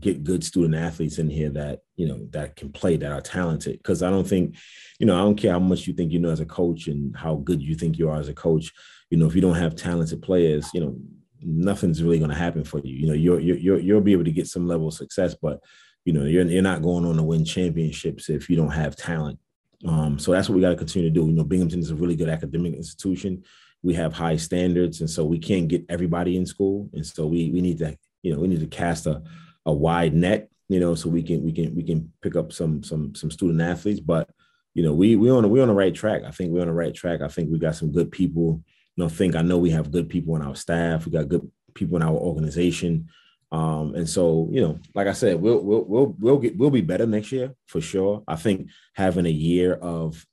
get 0.00 0.24
good 0.24 0.44
student 0.44 0.74
athletes 0.74 1.18
in 1.18 1.30
here 1.30 1.50
that, 1.50 1.80
you 1.96 2.06
know, 2.06 2.26
that 2.30 2.56
can 2.56 2.70
play, 2.70 2.96
that 2.96 3.12
are 3.12 3.20
talented. 3.20 3.82
Cause 3.82 4.02
I 4.02 4.10
don't 4.10 4.26
think, 4.26 4.56
you 4.98 5.06
know, 5.06 5.16
I 5.16 5.20
don't 5.20 5.36
care 5.36 5.52
how 5.52 5.58
much 5.58 5.86
you 5.86 5.94
think 5.94 6.12
you 6.12 6.18
know 6.18 6.30
as 6.30 6.40
a 6.40 6.46
coach 6.46 6.88
and 6.88 7.16
how 7.16 7.36
good 7.36 7.62
you 7.62 7.74
think 7.74 7.98
you 7.98 8.10
are 8.10 8.18
as 8.18 8.28
a 8.28 8.34
coach. 8.34 8.72
You 9.10 9.18
know, 9.18 9.26
if 9.26 9.34
you 9.34 9.40
don't 9.40 9.56
have 9.56 9.74
talented 9.74 10.22
players, 10.22 10.68
you 10.74 10.80
know, 10.80 10.96
nothing's 11.40 12.02
really 12.02 12.18
going 12.18 12.30
to 12.30 12.36
happen 12.36 12.64
for 12.64 12.78
you. 12.80 12.94
You 12.94 13.06
know, 13.06 13.14
you're, 13.14 13.40
you're, 13.40 13.78
you'll 13.78 14.00
be 14.00 14.12
able 14.12 14.24
to 14.24 14.32
get 14.32 14.46
some 14.46 14.66
level 14.66 14.88
of 14.88 14.94
success, 14.94 15.34
but 15.40 15.60
you 16.04 16.12
know, 16.12 16.24
you're, 16.24 16.44
you're 16.44 16.62
not 16.62 16.82
going 16.82 17.04
on 17.04 17.16
to 17.16 17.22
win 17.22 17.44
championships 17.44 18.28
if 18.28 18.50
you 18.50 18.56
don't 18.56 18.70
have 18.70 18.96
talent. 18.96 19.38
Um, 19.86 20.18
so 20.18 20.32
that's 20.32 20.48
what 20.48 20.56
we 20.56 20.60
got 20.60 20.70
to 20.70 20.76
continue 20.76 21.08
to 21.08 21.14
do. 21.14 21.26
You 21.26 21.32
know, 21.32 21.44
Binghamton 21.44 21.80
is 21.80 21.90
a 21.90 21.94
really 21.94 22.16
good 22.16 22.28
academic 22.28 22.74
institution. 22.74 23.44
We 23.82 23.94
have 23.94 24.12
high 24.12 24.36
standards, 24.36 25.00
and 25.00 25.10
so 25.10 25.24
we 25.24 25.38
can't 25.38 25.68
get 25.68 25.84
everybody 25.88 26.36
in 26.36 26.46
school. 26.46 26.88
And 26.92 27.04
so 27.04 27.26
we 27.26 27.50
we 27.50 27.60
need 27.60 27.78
to, 27.78 27.96
you 28.22 28.32
know, 28.32 28.40
we 28.40 28.46
need 28.48 28.60
to 28.60 28.66
cast 28.66 29.06
a, 29.06 29.22
a 29.66 29.72
wide 29.72 30.14
net, 30.14 30.48
you 30.68 30.80
know, 30.80 30.94
so 30.94 31.08
we 31.08 31.22
can 31.22 31.42
we 31.42 31.52
can 31.52 31.74
we 31.74 31.82
can 31.82 32.12
pick 32.22 32.36
up 32.36 32.52
some 32.52 32.82
some 32.82 33.14
some 33.14 33.30
student 33.30 33.60
athletes. 33.60 34.00
But 34.00 34.28
you 34.74 34.82
know, 34.82 34.94
we 34.94 35.16
we 35.16 35.30
on 35.30 35.48
we 35.50 35.60
on 35.60 35.68
the 35.68 35.74
right 35.74 35.94
track. 35.94 36.22
I 36.24 36.30
think 36.30 36.50
we're 36.50 36.62
on 36.62 36.68
the 36.68 36.72
right 36.72 36.94
track. 36.94 37.20
I 37.20 37.28
think 37.28 37.50
we 37.50 37.58
got 37.58 37.76
some 37.76 37.92
good 37.92 38.10
people. 38.10 38.62
You 38.96 39.04
know, 39.04 39.08
think 39.08 39.36
I 39.36 39.42
know 39.42 39.58
we 39.58 39.70
have 39.70 39.92
good 39.92 40.08
people 40.08 40.36
in 40.36 40.42
our 40.42 40.56
staff. 40.56 41.06
We 41.06 41.12
got 41.12 41.28
good 41.28 41.50
people 41.74 41.96
in 41.96 42.02
our 42.02 42.14
organization. 42.14 43.08
Um, 43.50 43.94
and 43.94 44.08
so, 44.08 44.48
you 44.50 44.62
know, 44.62 44.78
like 44.94 45.06
I 45.06 45.12
said, 45.12 45.40
we'll 45.40 45.60
we'll 45.60 45.84
we'll 45.84 46.16
we'll 46.18 46.38
get 46.38 46.56
we'll 46.56 46.70
be 46.70 46.80
better 46.80 47.06
next 47.06 47.32
year 47.32 47.54
for 47.66 47.80
sure. 47.80 48.22
I 48.26 48.36
think 48.36 48.68
having 48.94 49.26
a 49.26 49.30
year 49.30 49.74
of 49.74 50.26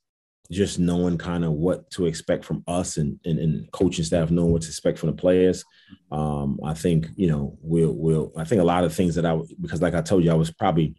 just 0.52 0.80
knowing 0.80 1.18
kind 1.18 1.46
of 1.46 1.52
what 1.52 1.90
to 1.92 2.08
expect 2.08 2.44
from 2.44 2.64
us 2.68 2.98
and, 2.98 3.20
and, 3.24 3.38
and 3.38 3.72
coaching 3.72 4.04
staff 4.04 4.32
knowing 4.32 4.52
what 4.52 4.64
to 4.64 4.68
expect 4.68 4.98
from 4.98 5.08
the 5.08 5.16
players. 5.16 5.64
Um, 6.12 6.60
I 6.64 6.74
think, 6.74 7.08
you 7.16 7.28
know, 7.28 7.58
we'll 7.62 7.94
we'll 7.94 8.32
I 8.36 8.46
think 8.46 8.62
a 8.62 8.66
lot 8.66 8.84
of 8.84 8.94
things 8.94 9.16
that 9.16 9.26
I 9.26 9.40
because 9.62 9.82
like 9.82 9.94
I 9.94 10.02
told 10.02 10.24
you, 10.24 10.32
I 10.32 10.36
was 10.36 10.52
probably 10.52 10.96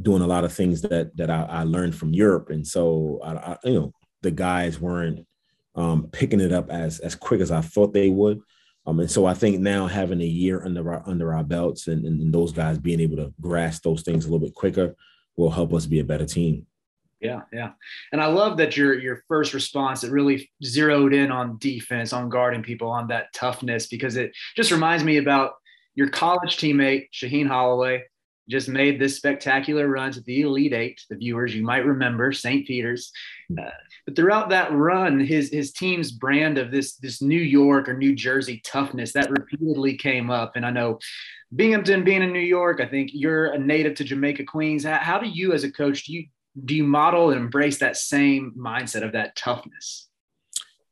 doing 0.00 0.22
a 0.22 0.26
lot 0.26 0.44
of 0.44 0.52
things 0.52 0.82
that 0.82 1.16
that 1.16 1.30
I, 1.30 1.42
I 1.44 1.62
learned 1.62 1.94
from 1.94 2.12
Europe. 2.12 2.50
And 2.50 2.66
so 2.66 3.20
I, 3.24 3.34
I, 3.34 3.58
you 3.64 3.74
know, 3.74 3.92
the 4.22 4.32
guys 4.32 4.80
weren't 4.80 5.26
um, 5.76 6.08
picking 6.10 6.40
it 6.40 6.52
up 6.52 6.70
as 6.70 6.98
as 6.98 7.14
quick 7.14 7.40
as 7.40 7.50
I 7.50 7.60
thought 7.60 7.94
they 7.94 8.10
would. 8.10 8.40
Um, 8.84 8.98
and 8.98 9.10
so 9.10 9.26
I 9.26 9.34
think 9.34 9.60
now 9.60 9.86
having 9.86 10.20
a 10.20 10.26
year 10.26 10.64
under 10.64 10.92
our 10.92 11.08
under 11.08 11.32
our 11.32 11.44
belts 11.44 11.86
and, 11.86 12.04
and, 12.04 12.20
and 12.20 12.34
those 12.34 12.52
guys 12.52 12.78
being 12.78 12.98
able 12.98 13.16
to 13.16 13.32
grasp 13.40 13.84
those 13.84 14.02
things 14.02 14.24
a 14.24 14.28
little 14.28 14.44
bit 14.44 14.56
quicker 14.56 14.96
will 15.36 15.50
help 15.50 15.72
us 15.72 15.86
be 15.86 16.00
a 16.00 16.04
better 16.04 16.26
team. 16.26 16.66
Yeah, 17.22 17.42
yeah. 17.52 17.70
And 18.10 18.20
I 18.20 18.26
love 18.26 18.56
that 18.56 18.76
your 18.76 18.98
your 18.98 19.22
first 19.28 19.54
response 19.54 20.02
it 20.02 20.10
really 20.10 20.50
zeroed 20.64 21.14
in 21.14 21.30
on 21.30 21.56
defense, 21.58 22.12
on 22.12 22.28
guarding 22.28 22.62
people, 22.62 22.90
on 22.90 23.06
that 23.08 23.32
toughness 23.32 23.86
because 23.86 24.16
it 24.16 24.32
just 24.56 24.72
reminds 24.72 25.04
me 25.04 25.18
about 25.18 25.52
your 25.94 26.08
college 26.08 26.56
teammate 26.56 27.08
Shaheen 27.12 27.46
Holloway 27.46 28.02
just 28.48 28.68
made 28.68 29.00
this 29.00 29.16
spectacular 29.16 29.86
run 29.86 30.10
to 30.12 30.20
the 30.22 30.40
Elite 30.40 30.72
Eight. 30.72 31.00
The 31.08 31.16
viewers 31.16 31.54
you 31.54 31.62
might 31.62 31.86
remember 31.86 32.32
St. 32.32 32.66
Peter's, 32.66 33.12
uh, 33.56 33.70
but 34.04 34.16
throughout 34.16 34.48
that 34.50 34.72
run, 34.72 35.20
his 35.20 35.50
his 35.50 35.72
team's 35.72 36.10
brand 36.10 36.58
of 36.58 36.72
this 36.72 36.96
this 36.96 37.22
New 37.22 37.40
York 37.40 37.88
or 37.88 37.96
New 37.96 38.16
Jersey 38.16 38.60
toughness 38.64 39.12
that 39.12 39.30
repeatedly 39.30 39.96
came 39.96 40.28
up. 40.28 40.56
And 40.56 40.66
I 40.66 40.70
know 40.70 40.98
Binghamton 41.54 42.02
being 42.02 42.22
in 42.22 42.32
New 42.32 42.40
York, 42.40 42.80
I 42.80 42.86
think 42.86 43.10
you're 43.12 43.52
a 43.52 43.58
native 43.58 43.94
to 43.96 44.04
Jamaica 44.04 44.44
Queens. 44.44 44.84
How, 44.84 44.98
how 44.98 45.18
do 45.18 45.28
you, 45.28 45.52
as 45.52 45.62
a 45.62 45.70
coach, 45.70 46.04
do 46.04 46.12
you 46.14 46.26
do 46.64 46.74
you 46.74 46.84
model 46.84 47.30
and 47.30 47.40
embrace 47.40 47.78
that 47.78 47.96
same 47.96 48.54
mindset 48.56 49.02
of 49.02 49.12
that 49.12 49.36
toughness? 49.36 50.08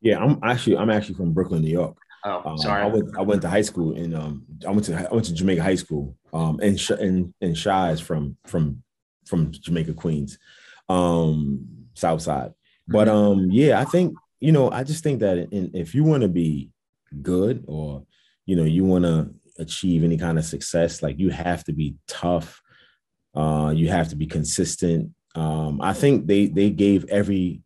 Yeah, 0.00 0.18
I'm 0.18 0.38
actually 0.42 0.76
I'm 0.76 0.90
actually 0.90 1.16
from 1.16 1.32
Brooklyn, 1.32 1.62
New 1.62 1.70
York. 1.70 1.96
Oh, 2.24 2.42
um, 2.44 2.58
sorry. 2.58 2.82
I 2.82 2.86
went 2.86 3.16
I 3.18 3.22
went 3.22 3.42
to 3.42 3.48
high 3.48 3.62
school 3.62 3.96
in 3.96 4.14
um 4.14 4.44
I 4.66 4.70
went 4.70 4.84
to 4.84 5.08
I 5.10 5.12
went 5.12 5.26
to 5.26 5.34
Jamaica 5.34 5.62
High 5.62 5.74
School 5.74 6.16
um 6.32 6.60
and 6.60 6.80
and 6.90 7.34
and 7.40 7.56
Shy 7.56 7.90
is 7.90 8.00
from 8.00 8.36
from 8.46 8.82
from 9.26 9.52
Jamaica 9.52 9.94
Queens, 9.94 10.38
um 10.88 11.66
South 11.94 12.22
Side. 12.22 12.52
But 12.88 13.08
mm-hmm. 13.08 13.16
um 13.16 13.50
yeah, 13.50 13.80
I 13.80 13.84
think 13.84 14.14
you 14.38 14.52
know 14.52 14.70
I 14.70 14.84
just 14.84 15.02
think 15.02 15.20
that 15.20 15.38
in, 15.38 15.70
if 15.74 15.94
you 15.94 16.04
want 16.04 16.22
to 16.22 16.28
be 16.28 16.70
good 17.22 17.64
or 17.66 18.04
you 18.46 18.56
know 18.56 18.64
you 18.64 18.84
want 18.84 19.04
to 19.04 19.30
achieve 19.58 20.04
any 20.04 20.16
kind 20.16 20.38
of 20.38 20.44
success, 20.44 21.02
like 21.02 21.18
you 21.18 21.28
have 21.28 21.64
to 21.64 21.72
be 21.72 21.96
tough. 22.06 22.62
Uh, 23.32 23.72
you 23.72 23.88
have 23.88 24.08
to 24.08 24.16
be 24.16 24.26
consistent 24.26 25.12
um, 25.34 25.80
I 25.80 25.92
think 25.92 26.26
they 26.26 26.46
they 26.46 26.70
gave 26.70 27.04
every 27.08 27.62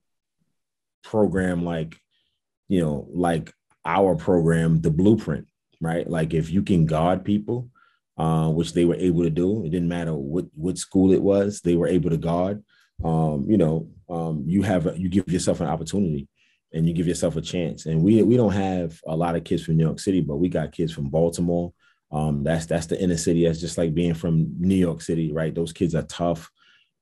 program 1.03 1.64
like 1.64 1.98
you 2.68 2.81
know 2.81 3.07
like 3.12 3.53
our 3.85 4.14
program 4.16 4.81
the 4.81 4.90
blueprint, 4.90 5.46
right? 5.81 6.09
Like 6.09 6.35
if 6.35 6.50
you 6.50 6.62
can 6.62 6.87
guard 6.87 7.24
people, 7.24 7.68
uh, 8.16 8.48
which 8.50 8.72
they 8.72 8.85
were 8.85 8.96
able 8.96 9.22
to 9.22 9.31
do, 9.31 9.64
it 9.64 9.70
didn't 9.70 9.88
matter 9.88 10.14
what 10.14 10.46
what 10.55 10.79
school 10.79 11.12
it 11.12 11.22
was, 11.22 11.61
they 11.61 11.77
were 11.77 11.88
able 11.88 12.11
to 12.11 12.16
guard. 12.16 12.62
Um, 13.03 13.46
you 13.48 13.57
know, 13.57 13.88
um, 14.09 14.44
you 14.46 14.62
have 14.62 14.98
you 14.98 15.09
give 15.09 15.29
yourself 15.29 15.61
an 15.61 15.66
opportunity 15.66 16.29
and 16.72 16.88
you 16.88 16.92
give 16.92 17.07
yourself 17.07 17.37
a 17.37 17.40
chance. 17.40 17.87
And 17.87 18.03
we 18.03 18.22
we 18.22 18.37
don't 18.37 18.53
have 18.53 19.00
a 19.07 19.16
lot 19.16 19.37
of 19.37 19.44
kids 19.44 19.64
from 19.64 19.77
New 19.77 19.85
York 19.85 20.00
City, 20.00 20.20
but 20.20 20.37
we 20.37 20.48
got 20.48 20.72
kids 20.72 20.92
from 20.92 21.09
Baltimore. 21.09 21.72
Um, 22.12 22.44
that's 22.44 22.66
that's 22.66 22.87
the 22.87 23.00
inner 23.00 23.16
city. 23.16 23.46
That's 23.46 23.61
just 23.61 23.79
like 23.79 23.94
being 23.94 24.14
from 24.14 24.55
New 24.59 24.74
York 24.74 25.00
City, 25.00 25.33
right? 25.33 25.55
Those 25.55 25.72
kids 25.72 25.94
are 25.94 26.03
tough. 26.03 26.50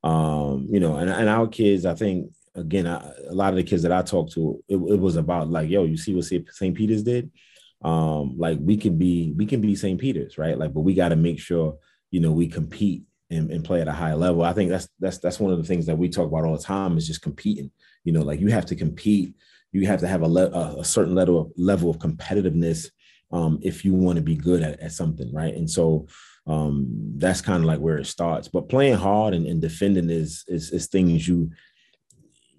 Um, 0.02 0.66
you 0.70 0.80
know, 0.80 0.96
and, 0.96 1.10
and 1.10 1.28
our 1.28 1.46
kids, 1.46 1.86
I 1.86 1.94
think, 1.94 2.32
again, 2.54 2.86
I, 2.86 2.96
a 3.28 3.34
lot 3.34 3.50
of 3.50 3.56
the 3.56 3.62
kids 3.62 3.82
that 3.82 3.92
I 3.92 4.02
talked 4.02 4.32
to, 4.32 4.62
it, 4.68 4.76
it 4.76 4.98
was 4.98 5.16
about 5.16 5.50
like, 5.50 5.70
yo, 5.70 5.84
you 5.84 5.96
see 5.96 6.14
what 6.14 6.24
St. 6.24 6.74
Peter's 6.74 7.02
did? 7.02 7.30
Um, 7.82 8.34
like 8.38 8.58
we 8.60 8.76
can 8.76 8.98
be, 8.98 9.32
we 9.36 9.46
can 9.46 9.60
be 9.60 9.74
St. 9.74 10.00
Peter's, 10.00 10.38
right? 10.38 10.58
Like, 10.58 10.72
but 10.72 10.80
we 10.80 10.94
got 10.94 11.10
to 11.10 11.16
make 11.16 11.38
sure, 11.38 11.78
you 12.10 12.20
know, 12.20 12.32
we 12.32 12.48
compete 12.48 13.04
and, 13.32 13.50
and 13.50 13.64
play 13.64 13.80
at 13.80 13.88
a 13.88 13.92
high 13.92 14.14
level. 14.14 14.42
I 14.42 14.52
think 14.52 14.70
that's 14.70 14.88
that's 15.00 15.18
that's 15.18 15.40
one 15.40 15.52
of 15.52 15.58
the 15.58 15.64
things 15.64 15.86
that 15.86 15.96
we 15.96 16.08
talk 16.08 16.28
about 16.28 16.44
all 16.44 16.56
the 16.56 16.62
time 16.62 16.96
is 16.96 17.06
just 17.06 17.22
competing. 17.22 17.70
You 18.04 18.12
know, 18.12 18.22
like 18.22 18.40
you 18.40 18.48
have 18.48 18.66
to 18.66 18.76
compete. 18.76 19.34
You 19.72 19.86
have 19.86 20.00
to 20.00 20.08
have 20.08 20.22
a, 20.22 20.28
le- 20.28 20.78
a 20.78 20.84
certain 20.84 21.14
level 21.14 21.40
of 21.40 21.52
level 21.56 21.88
of 21.88 21.98
competitiveness 21.98 22.90
um, 23.32 23.58
if 23.62 23.84
you 23.84 23.94
want 23.94 24.16
to 24.16 24.22
be 24.22 24.36
good 24.36 24.62
at, 24.62 24.78
at 24.80 24.92
something, 24.92 25.32
right? 25.32 25.54
And 25.54 25.68
so 25.68 26.06
um, 26.46 26.88
that's 27.16 27.40
kind 27.40 27.62
of 27.62 27.64
like 27.64 27.78
where 27.78 27.98
it 27.98 28.06
starts. 28.06 28.48
But 28.48 28.68
playing 28.68 28.96
hard 28.96 29.34
and, 29.34 29.46
and 29.46 29.60
defending 29.60 30.10
is, 30.10 30.44
is 30.48 30.70
is 30.70 30.86
things 30.86 31.26
you 31.26 31.50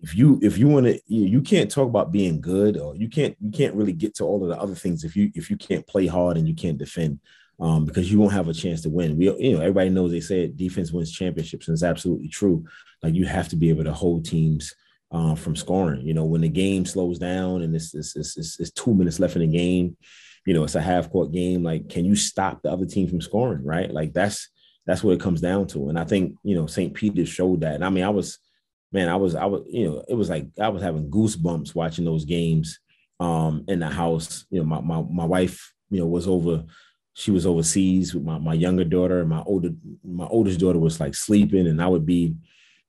if 0.01 0.15
you 0.15 0.37
if 0.41 0.57
you 0.57 0.67
want 0.67 0.85
to 0.85 1.01
you 1.07 1.41
can't 1.41 1.71
talk 1.71 1.87
about 1.87 2.11
being 2.11 2.41
good 2.41 2.77
or 2.77 2.95
you 2.95 3.07
can't 3.07 3.35
you 3.39 3.49
can't 3.51 3.73
really 3.73 3.93
get 3.93 4.13
to 4.15 4.25
all 4.25 4.43
of 4.43 4.49
the 4.49 4.59
other 4.59 4.75
things 4.75 5.05
if 5.05 5.15
you 5.15 5.31
if 5.33 5.49
you 5.49 5.55
can't 5.55 5.87
play 5.87 6.05
hard 6.05 6.37
and 6.37 6.47
you 6.47 6.53
can't 6.53 6.77
defend 6.77 7.19
um, 7.59 7.85
because 7.85 8.11
you 8.11 8.19
won't 8.19 8.33
have 8.33 8.49
a 8.49 8.53
chance 8.53 8.81
to 8.81 8.89
win. 8.89 9.17
We 9.17 9.25
you 9.39 9.53
know 9.53 9.61
everybody 9.61 9.89
knows 9.89 10.11
they 10.11 10.19
say 10.19 10.47
defense 10.47 10.91
wins 10.91 11.11
championships 11.11 11.67
and 11.67 11.75
it's 11.75 11.83
absolutely 11.83 12.27
true. 12.27 12.65
Like 13.01 13.13
you 13.13 13.25
have 13.25 13.47
to 13.49 13.55
be 13.55 13.69
able 13.69 13.85
to 13.85 13.93
hold 13.93 14.25
teams 14.25 14.75
uh, 15.11 15.35
from 15.35 15.55
scoring. 15.55 16.05
You 16.05 16.13
know 16.13 16.25
when 16.25 16.41
the 16.41 16.49
game 16.49 16.85
slows 16.85 17.17
down 17.17 17.61
and 17.61 17.73
it's 17.73 17.93
it's, 17.93 18.15
it's 18.15 18.59
it's 18.59 18.71
two 18.71 18.93
minutes 18.93 19.19
left 19.19 19.37
in 19.37 19.41
the 19.41 19.57
game 19.57 19.95
you 20.45 20.53
know, 20.53 20.63
it's 20.63 20.75
a 20.75 20.81
half 20.81 21.09
court 21.09 21.31
game. 21.31 21.63
Like, 21.63 21.89
can 21.89 22.05
you 22.05 22.15
stop 22.15 22.61
the 22.61 22.71
other 22.71 22.85
team 22.85 23.07
from 23.07 23.21
scoring? 23.21 23.63
Right. 23.63 23.91
Like 23.91 24.13
that's 24.13 24.49
that's 24.85 25.03
what 25.03 25.13
it 25.13 25.21
comes 25.21 25.41
down 25.41 25.67
to. 25.67 25.89
And 25.89 25.97
I 25.97 26.03
think, 26.03 26.35
you 26.43 26.55
know, 26.55 26.67
St. 26.67 26.93
Peter 26.93 27.25
showed 27.25 27.61
that. 27.61 27.75
And 27.75 27.85
I 27.85 27.89
mean, 27.89 28.03
I 28.03 28.09
was, 28.09 28.39
man, 28.91 29.07
I 29.07 29.15
was, 29.15 29.35
I 29.35 29.45
was, 29.45 29.63
you 29.69 29.89
know, 29.89 30.03
it 30.07 30.15
was 30.15 30.29
like 30.29 30.47
I 30.59 30.69
was 30.69 30.81
having 30.83 31.09
goosebumps 31.09 31.73
watching 31.73 32.05
those 32.05 32.25
games 32.25 32.79
um 33.19 33.63
in 33.67 33.79
the 33.79 33.87
house. 33.87 34.45
You 34.49 34.59
know, 34.59 34.65
my 34.65 34.81
my 34.81 35.01
my 35.09 35.25
wife, 35.25 35.73
you 35.89 35.99
know, 35.99 36.07
was 36.07 36.27
over, 36.27 36.65
she 37.13 37.31
was 37.31 37.45
overseas 37.45 38.13
with 38.13 38.23
my, 38.23 38.37
my 38.39 38.53
younger 38.53 38.83
daughter, 38.83 39.21
and 39.21 39.29
my 39.29 39.41
older, 39.43 39.69
my 40.03 40.25
oldest 40.25 40.59
daughter 40.59 40.79
was 40.79 40.99
like 40.99 41.15
sleeping, 41.15 41.67
and 41.67 41.81
I 41.81 41.87
would 41.87 42.05
be, 42.05 42.35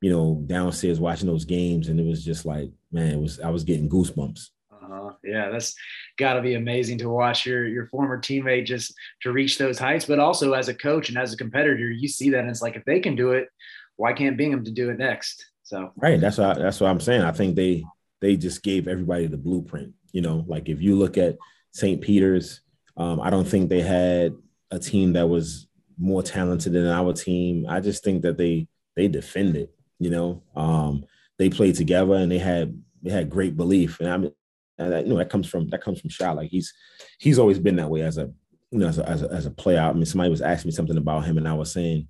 you 0.01 0.11
know, 0.11 0.43
downstairs 0.47 0.99
watching 0.99 1.29
those 1.29 1.45
games, 1.45 1.89
and 1.89 2.01
it 2.01 2.07
was 2.07 2.25
just 2.25 2.45
like, 2.45 2.71
man, 2.91 3.13
it 3.13 3.21
was 3.21 3.39
I 3.39 3.51
was 3.51 3.65
getting 3.65 3.89
goosebumps. 3.89 4.49
Uh, 4.93 5.13
yeah, 5.23 5.51
that's 5.51 5.75
got 6.19 6.35
to 6.35 6.43
be 6.43 6.55
amazing 6.55 6.99
to 6.99 7.09
watch 7.09 7.47
your 7.47 7.67
your 7.67 7.87
former 7.87 8.21
teammate 8.21 8.67
just 8.67 8.95
to 9.23 9.33
reach 9.33 9.59
those 9.59 9.79
heights. 9.79 10.05
But 10.05 10.19
also 10.19 10.53
as 10.53 10.69
a 10.69 10.75
coach 10.75 11.09
and 11.09 11.19
as 11.19 11.33
a 11.33 11.37
competitor, 11.37 11.91
you 11.91 12.09
see 12.09 12.31
that 12.31 12.41
and 12.41 12.51
it's 12.51 12.63
like 12.63 12.77
if 12.77 12.85
they 12.85 13.01
can 13.01 13.17
do 13.17 13.33
it, 13.33 13.49
why 13.97 14.13
can't 14.13 14.37
Binghamton 14.37 14.75
do 14.75 14.91
it 14.91 14.99
next? 14.99 15.47
So 15.63 15.93
right, 15.97 16.21
that's 16.21 16.39
what 16.39 16.59
that's 16.59 16.81
what 16.81 16.91
I'm 16.91 17.01
saying. 17.01 17.23
I 17.23 17.33
think 17.33 17.57
they 17.57 17.85
they 18.21 18.37
just 18.37 18.63
gave 18.63 18.89
everybody 18.89 19.27
the 19.27 19.37
blueprint. 19.39 19.93
You 20.13 20.23
know, 20.23 20.45
like 20.47 20.69
if 20.69 20.81
you 20.81 20.97
look 20.97 21.19
at 21.19 21.37
St. 21.73 22.01
Peter's, 22.01 22.61
um, 22.97 23.21
I 23.21 23.31
don't 23.31 23.47
think 23.47 23.69
they 23.69 23.81
had 23.81 24.35
a 24.71 24.79
team 24.79 25.15
that 25.15 25.29
was 25.29 25.67
more 25.99 26.23
talented 26.23 26.73
than 26.73 26.87
our 26.87 27.13
team. 27.13 27.67
I 27.69 27.81
just 27.81 28.05
think 28.05 28.23
that 28.23 28.37
they 28.37 28.69
they 28.97 29.09
defended. 29.09 29.69
You 29.99 30.11
know, 30.11 30.43
um, 30.55 31.05
they 31.39 31.49
played 31.49 31.75
together 31.75 32.15
and 32.15 32.31
they 32.31 32.39
had 32.39 32.81
they 33.03 33.11
had 33.11 33.31
great 33.31 33.57
belief. 33.57 34.01
And 34.01 34.09
I 34.09 34.17
mean, 34.17 34.33
and 34.79 34.93
that, 34.93 35.07
you 35.07 35.13
know 35.13 35.19
that 35.19 35.31
comes 35.31 35.49
from 35.49 35.69
that 35.71 35.83
comes 35.83 36.01
from 36.01 36.11
Shy. 36.11 36.31
Like 36.33 36.51
he's 36.51 36.73
he's 37.19 37.39
always 37.39 37.59
been 37.59 37.77
that 37.77 37.91
way 37.91 38.03
as 38.03 38.19
a 38.19 38.31
you 38.71 38.79
know 38.79 38.89
as 38.89 38.99
a, 38.99 39.09
as 39.09 39.23
a, 39.23 39.31
as 39.31 39.47
a 39.47 39.51
player. 39.51 39.81
I 39.81 39.93
mean, 39.93 40.07
somebody 40.07 40.31
was 40.31 40.43
asking 40.43 40.69
me 40.69 40.75
something 40.75 40.97
about 40.97 41.25
him, 41.25 41.39
and 41.39 41.49
I 41.49 41.55
was 41.55 41.73
saying, 41.73 42.09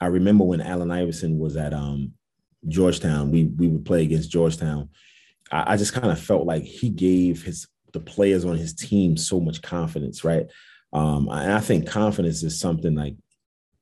I 0.00 0.06
remember 0.06 0.44
when 0.44 0.60
Allen 0.60 0.90
Iverson 0.90 1.38
was 1.38 1.56
at 1.56 1.74
um, 1.74 2.12
Georgetown. 2.68 3.30
We 3.30 3.44
we 3.44 3.68
would 3.68 3.84
play 3.84 4.02
against 4.02 4.30
Georgetown. 4.30 4.90
I, 5.50 5.74
I 5.74 5.76
just 5.76 5.92
kind 5.92 6.10
of 6.10 6.20
felt 6.20 6.46
like 6.46 6.62
he 6.62 6.88
gave 6.88 7.42
his 7.42 7.66
the 7.92 8.00
players 8.00 8.44
on 8.44 8.56
his 8.56 8.74
team 8.74 9.16
so 9.16 9.40
much 9.40 9.62
confidence, 9.62 10.24
right? 10.24 10.46
Um, 10.92 11.28
and 11.30 11.52
I 11.52 11.60
think 11.60 11.88
confidence 11.88 12.42
is 12.42 12.58
something 12.58 12.94
like 12.94 13.16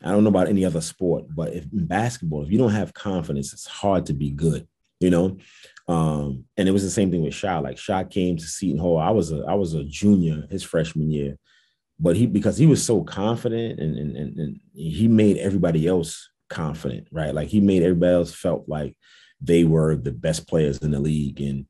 I 0.03 0.11
don't 0.11 0.23
know 0.23 0.31
about 0.31 0.49
any 0.49 0.65
other 0.65 0.81
sport, 0.81 1.25
but 1.35 1.55
if 1.55 1.65
in 1.73 1.87
basketball, 1.87 2.43
if 2.43 2.51
you 2.51 2.59
don't 2.59 2.73
have 2.73 2.93
confidence, 2.93 3.53
it's 3.53 3.67
hard 3.67 4.07
to 4.07 4.13
be 4.13 4.31
good. 4.31 4.69
You 5.01 5.11
know, 5.11 5.39
um, 5.87 6.45
and 6.57 6.69
it 6.69 6.73
was 6.73 6.83
the 6.83 6.91
same 6.91 7.11
thing 7.11 7.23
with 7.23 7.35
Shaw. 7.35 7.59
Like 7.59 7.77
Shaw 7.77 8.05
came 8.05 8.37
to 8.37 8.45
Seton 8.45 8.79
Hall. 8.79 8.99
I 8.99 9.11
was 9.11 9.33
a 9.33 9.45
I 9.47 9.55
was 9.55 9.75
a 9.75 9.85
junior 9.85 10.47
his 10.51 10.63
freshman 10.63 11.11
year, 11.11 11.37
but 11.99 12.17
he 12.17 12.27
because 12.27 12.57
he 12.57 12.67
was 12.67 12.85
so 12.85 13.03
confident 13.03 13.81
and 13.81 13.99
and, 13.99 14.17
and, 14.17 14.39
and 14.39 14.61
he 14.73 15.09
made 15.09 15.37
everybody 15.37 15.87
else 15.87 16.31
confident, 16.49 17.09
right? 17.13 17.35
Like 17.35 17.49
he 17.49 17.61
made 17.61 17.83
everybody 17.83 18.15
else 18.15 18.35
felt 18.35 18.65
like 18.67 18.97
they 19.41 19.65
were 19.65 19.97
the 19.97 20.13
best 20.13 20.49
players 20.49 20.79
in 20.79 20.91
the 20.91 21.01
league, 21.01 21.41
and 21.41 21.67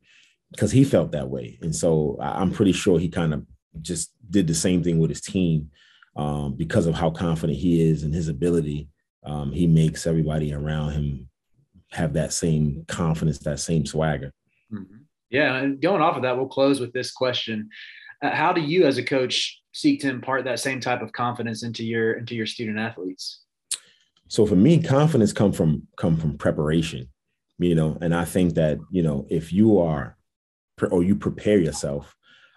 because 0.53 0.71
he 0.71 0.85
felt 0.85 1.11
that 1.13 1.29
way. 1.29 1.59
And 1.63 1.75
so 1.75 2.17
I'm 2.21 2.53
pretty 2.53 2.73
sure 2.73 3.01
he 3.01 3.09
kind 3.09 3.35
of 3.35 3.45
just 3.83 4.13
did 4.31 4.47
the 4.47 4.55
same 4.55 4.85
thing 4.85 5.01
with 5.01 5.11
his 5.11 5.21
team 5.21 5.71
um, 6.17 6.55
because 6.55 6.87
of 6.87 6.95
how 6.95 7.11
confident 7.11 7.59
he 7.59 7.83
is 7.83 8.05
and 8.05 8.15
his 8.15 8.29
ability. 8.29 8.89
Um, 9.25 9.51
he 9.53 9.67
makes 9.67 10.07
everybody 10.07 10.53
around 10.53 10.93
him 10.93 11.29
have 11.95 12.15
that 12.15 12.33
same 12.33 12.85
confidence, 12.89 13.39
that 13.41 13.61
same 13.61 13.87
swagger. 13.87 14.33
Mm-hmm. 14.73 14.97
Yeah, 15.31 15.57
and 15.57 15.81
going 15.81 16.03
off 16.03 16.17
of 16.17 16.23
that, 16.23 16.37
we'll 16.37 16.47
close 16.47 16.81
with 16.81 16.93
this 16.93 17.13
question: 17.13 17.71
uh, 18.23 18.31
How 18.31 18.53
do 18.53 18.61
you, 18.61 18.85
as 18.85 18.99
a 18.99 19.03
coach, 19.03 19.61
seek 19.73 20.01
to 20.01 20.09
impart 20.09 20.45
that 20.45 20.61
same 20.61 20.81
type 20.81 21.03
of 21.03 21.13
confidence 21.13 21.63
into 21.63 21.85
your 21.85 22.15
into 22.15 22.35
your 22.35 22.47
student 22.47 22.79
athletes? 22.79 23.41
So 24.29 24.47
for 24.47 24.57
me, 24.57 24.83
confidence 24.83 25.33
come 25.33 25.53
from 25.53 25.87
come 25.97 26.17
from 26.17 26.39
preparation, 26.39 27.09
you 27.59 27.75
know, 27.75 27.99
and 28.01 28.15
I 28.15 28.25
think 28.25 28.55
that 28.55 28.79
you 28.91 29.03
know 29.03 29.27
if 29.31 29.53
you 29.53 29.81
are 29.81 30.17
or 30.91 31.03
you 31.05 31.15
prepare 31.15 31.59
yourself, 31.59 32.15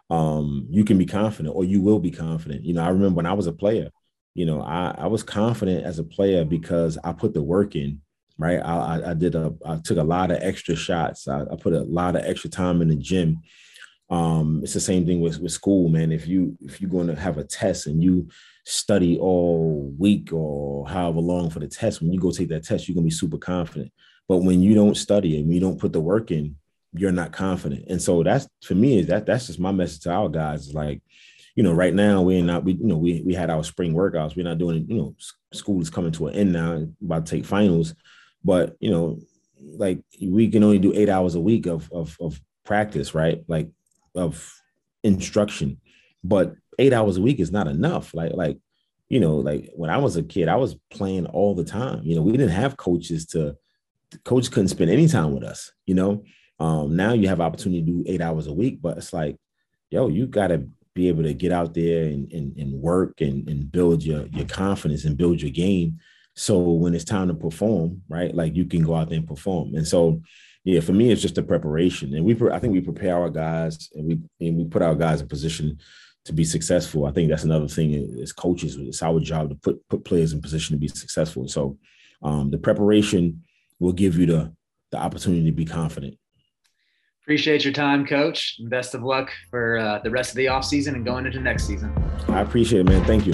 um, 0.10 0.68
you 0.70 0.84
can 0.84 0.98
be 0.98 1.06
confident 1.06 1.56
or 1.56 1.64
you 1.64 1.82
will 1.82 2.00
be 2.00 2.12
confident. 2.12 2.64
You 2.64 2.74
know, 2.74 2.84
I 2.84 2.90
remember 2.90 3.16
when 3.16 3.26
I 3.26 3.34
was 3.34 3.48
a 3.48 3.54
player, 3.54 3.90
you 4.34 4.46
know, 4.46 4.62
I, 4.62 4.94
I 4.98 5.08
was 5.08 5.24
confident 5.24 5.84
as 5.84 6.00
a 6.00 6.04
player 6.04 6.46
because 6.46 6.98
I 7.04 7.12
put 7.12 7.34
the 7.34 7.42
work 7.42 7.76
in 7.76 8.02
right? 8.38 8.60
I, 8.60 9.12
I 9.12 9.14
did 9.14 9.36
a, 9.36 9.54
I 9.66 9.78
took 9.78 9.98
a 9.98 10.04
lot 10.04 10.32
of 10.32 10.40
extra 10.42 10.76
shots. 10.76 11.28
I, 11.28 11.42
I 11.42 11.56
put 11.60 11.74
a 11.74 11.82
lot 11.82 12.16
of 12.16 12.24
extra 12.24 12.50
time 12.50 12.82
in 12.82 12.90
the 12.90 12.96
gym. 12.96 13.42
Um, 14.10 14.62
it's 14.64 14.74
the 14.74 14.80
same 14.80 15.06
thing 15.06 15.20
with, 15.20 15.40
with 15.40 15.52
school, 15.52 15.90
man. 15.90 16.12
If 16.12 16.28
you 16.28 16.58
if 16.62 16.80
you're 16.80 16.90
going 16.90 17.08
to 17.08 17.16
have 17.16 17.38
a 17.38 17.44
test 17.44 17.88
and 17.88 18.02
you 18.02 18.30
study 18.64 19.18
all 19.18 19.94
week 19.98 20.32
or 20.32 20.88
however 20.88 21.20
long 21.20 21.50
for 21.50 21.60
the 21.60 21.68
test, 21.68 22.02
when 22.02 22.14
you 22.14 22.20
go 22.20 22.32
take 22.32 22.50
that 22.50 22.64
test, 22.64 22.88
you're 22.88 22.96
gonna 22.96 23.06
be 23.06 23.12
super 23.12 23.38
confident. 23.38 23.92
But 24.28 24.38
when 24.38 24.62
you 24.62 24.76
don't 24.76 24.96
study 24.96 25.40
and 25.40 25.54
you 25.54 25.60
don't 25.60 25.80
put 25.80 25.94
the 25.94 26.00
work 26.00 26.32
in, 26.32 26.56
you're 26.94 27.12
not 27.12 27.32
confident. 27.32 27.86
And 27.90 28.02
so 28.02 28.24
that's 28.24 28.48
for 28.64 28.76
me 28.76 29.00
is 29.00 29.08
that 29.08 29.26
that's 29.26 29.48
just 29.48 29.60
my 29.60 29.72
message 29.72 30.02
to 30.02 30.12
our 30.12 30.30
guys 30.30 30.68
is 30.68 30.74
like, 30.74 31.02
you 31.56 31.64
know, 31.64 31.74
right 31.74 31.94
now 31.94 32.22
we're 32.22 32.44
not 32.44 32.64
we 32.64 32.74
you 32.74 32.86
know 32.86 32.98
we 32.98 33.22
we 33.26 33.34
had 33.34 33.50
our 33.50 33.64
spring 33.64 33.94
workouts. 33.94 34.38
We're 34.38 34.44
not 34.44 34.58
doing 34.58 34.86
you 34.88 34.98
know 34.98 35.16
school 35.54 35.82
is 35.82 35.90
coming 35.90 36.12
to 36.14 36.28
an 36.28 36.36
end 36.36 36.54
now, 36.54 36.88
about 37.04 37.26
to 37.26 37.36
take 37.36 37.46
finals, 37.46 37.94
but 38.48 38.78
you 38.80 38.90
know, 38.90 39.20
like 39.60 40.00
we 40.22 40.50
can 40.50 40.64
only 40.64 40.80
do 40.80 40.94
eight 40.94 41.10
hours 41.10 41.36
a 41.36 41.42
week 41.42 41.66
of 41.66 41.92
of 41.92 42.16
of 42.22 42.40
practice, 42.64 43.14
right? 43.14 43.44
Like 43.50 43.70
of 44.16 44.34
instruction, 45.04 45.82
but 46.24 46.56
eight 46.80 46.94
hours 46.94 47.18
a 47.18 47.22
week 47.22 47.42
is 47.42 47.52
not 47.52 47.68
enough. 47.68 48.14
Like 48.14 48.32
like 48.34 48.58
you 49.10 49.20
know, 49.20 49.36
like 49.36 49.70
when 49.76 49.90
I 49.90 49.98
was 49.98 50.16
a 50.16 50.24
kid, 50.24 50.48
I 50.48 50.56
was 50.56 50.78
playing 50.90 51.26
all 51.26 51.56
the 51.56 51.66
time. 51.66 52.02
You 52.04 52.16
know, 52.16 52.22
we 52.22 52.32
didn't 52.32 52.50
have 52.64 52.78
coaches 52.78 53.26
to 53.28 53.58
coach 54.24 54.50
couldn't 54.50 54.70
spend 54.70 54.92
any 54.92 55.08
time 55.08 55.34
with 55.34 55.44
us, 55.44 55.74
you 55.86 55.96
know. 55.96 56.24
Um, 56.60 56.96
now 56.96 57.14
you 57.14 57.28
have 57.28 57.42
opportunity 57.42 57.82
to 57.82 57.92
do 57.92 58.04
eight 58.08 58.22
hours 58.22 58.48
a 58.48 58.54
week, 58.54 58.82
but 58.82 58.98
it's 58.98 59.12
like, 59.12 59.36
yo, 59.90 60.08
you 60.08 60.26
gotta 60.26 60.66
be 60.94 61.10
able 61.10 61.24
to 61.24 61.34
get 61.34 61.52
out 61.52 61.74
there 61.74 62.06
and, 62.06 62.32
and, 62.32 62.58
and 62.58 62.74
work 62.82 63.22
and, 63.22 63.48
and 63.50 63.72
build 63.72 64.04
your, 64.04 64.26
your 64.28 64.48
confidence 64.48 65.06
and 65.06 65.18
build 65.18 65.42
your 65.42 65.52
game. 65.52 66.00
So 66.38 66.60
when 66.60 66.94
it's 66.94 67.04
time 67.04 67.30
to 67.30 67.34
perform, 67.34 68.04
right, 68.08 68.34
like 68.34 68.56
you 68.56 68.66
can 68.66 68.84
go 68.84 68.94
out 68.94 69.10
there 69.10 69.18
and 69.18 69.28
perform. 69.28 69.74
And 69.74 69.88
so, 69.88 70.22
yeah, 70.64 70.82
for 70.82 70.94
me, 70.94 71.10
it's 71.10 71.22
just 71.22 71.40
a 71.40 71.42
preparation. 71.42 72.14
And 72.14 72.24
we, 72.24 72.38
I 72.52 72.60
think 72.60 72.74
we 72.74 72.82
prepare 72.82 73.18
our 73.18 73.32
guys 73.32 73.90
and 73.96 74.08
we, 74.08 74.48
and 74.48 74.56
we 74.56 74.66
put 74.66 74.84
our 74.84 74.94
guys 74.94 75.20
in 75.20 75.28
position 75.28 75.80
to 76.26 76.34
be 76.34 76.44
successful. 76.44 77.08
I 77.08 77.12
think 77.12 77.30
that's 77.30 77.44
another 77.44 77.68
thing 77.68 78.20
as 78.22 78.34
coaches. 78.34 78.76
It's 78.76 79.02
our 79.02 79.20
job 79.20 79.50
to 79.50 79.56
put, 79.56 79.90
put 79.90 80.06
players 80.06 80.32
in 80.32 80.40
position 80.40 80.76
to 80.76 80.80
be 80.80 80.88
successful. 80.88 81.48
So 81.48 81.80
um, 82.22 82.52
the 82.52 82.60
preparation 82.60 83.44
will 83.80 83.94
give 83.94 84.16
you 84.16 84.28
the, 84.28 84.54
the 84.92 84.98
opportunity 84.98 85.46
to 85.46 85.52
be 85.52 85.66
confident. 85.66 86.20
Appreciate 87.24 87.64
your 87.64 87.74
time, 87.74 88.06
coach. 88.06 88.60
Best 88.70 88.94
of 88.94 89.02
luck 89.02 89.32
for 89.50 89.80
uh, 89.80 90.00
the 90.04 90.12
rest 90.12 90.30
of 90.30 90.36
the 90.36 90.46
offseason 90.46 90.94
and 90.94 91.04
going 91.04 91.26
into 91.26 91.40
next 91.40 91.66
season. 91.66 91.92
I 92.28 92.42
appreciate 92.42 92.82
it, 92.82 92.86
man. 92.86 93.04
Thank 93.06 93.26
you. 93.26 93.34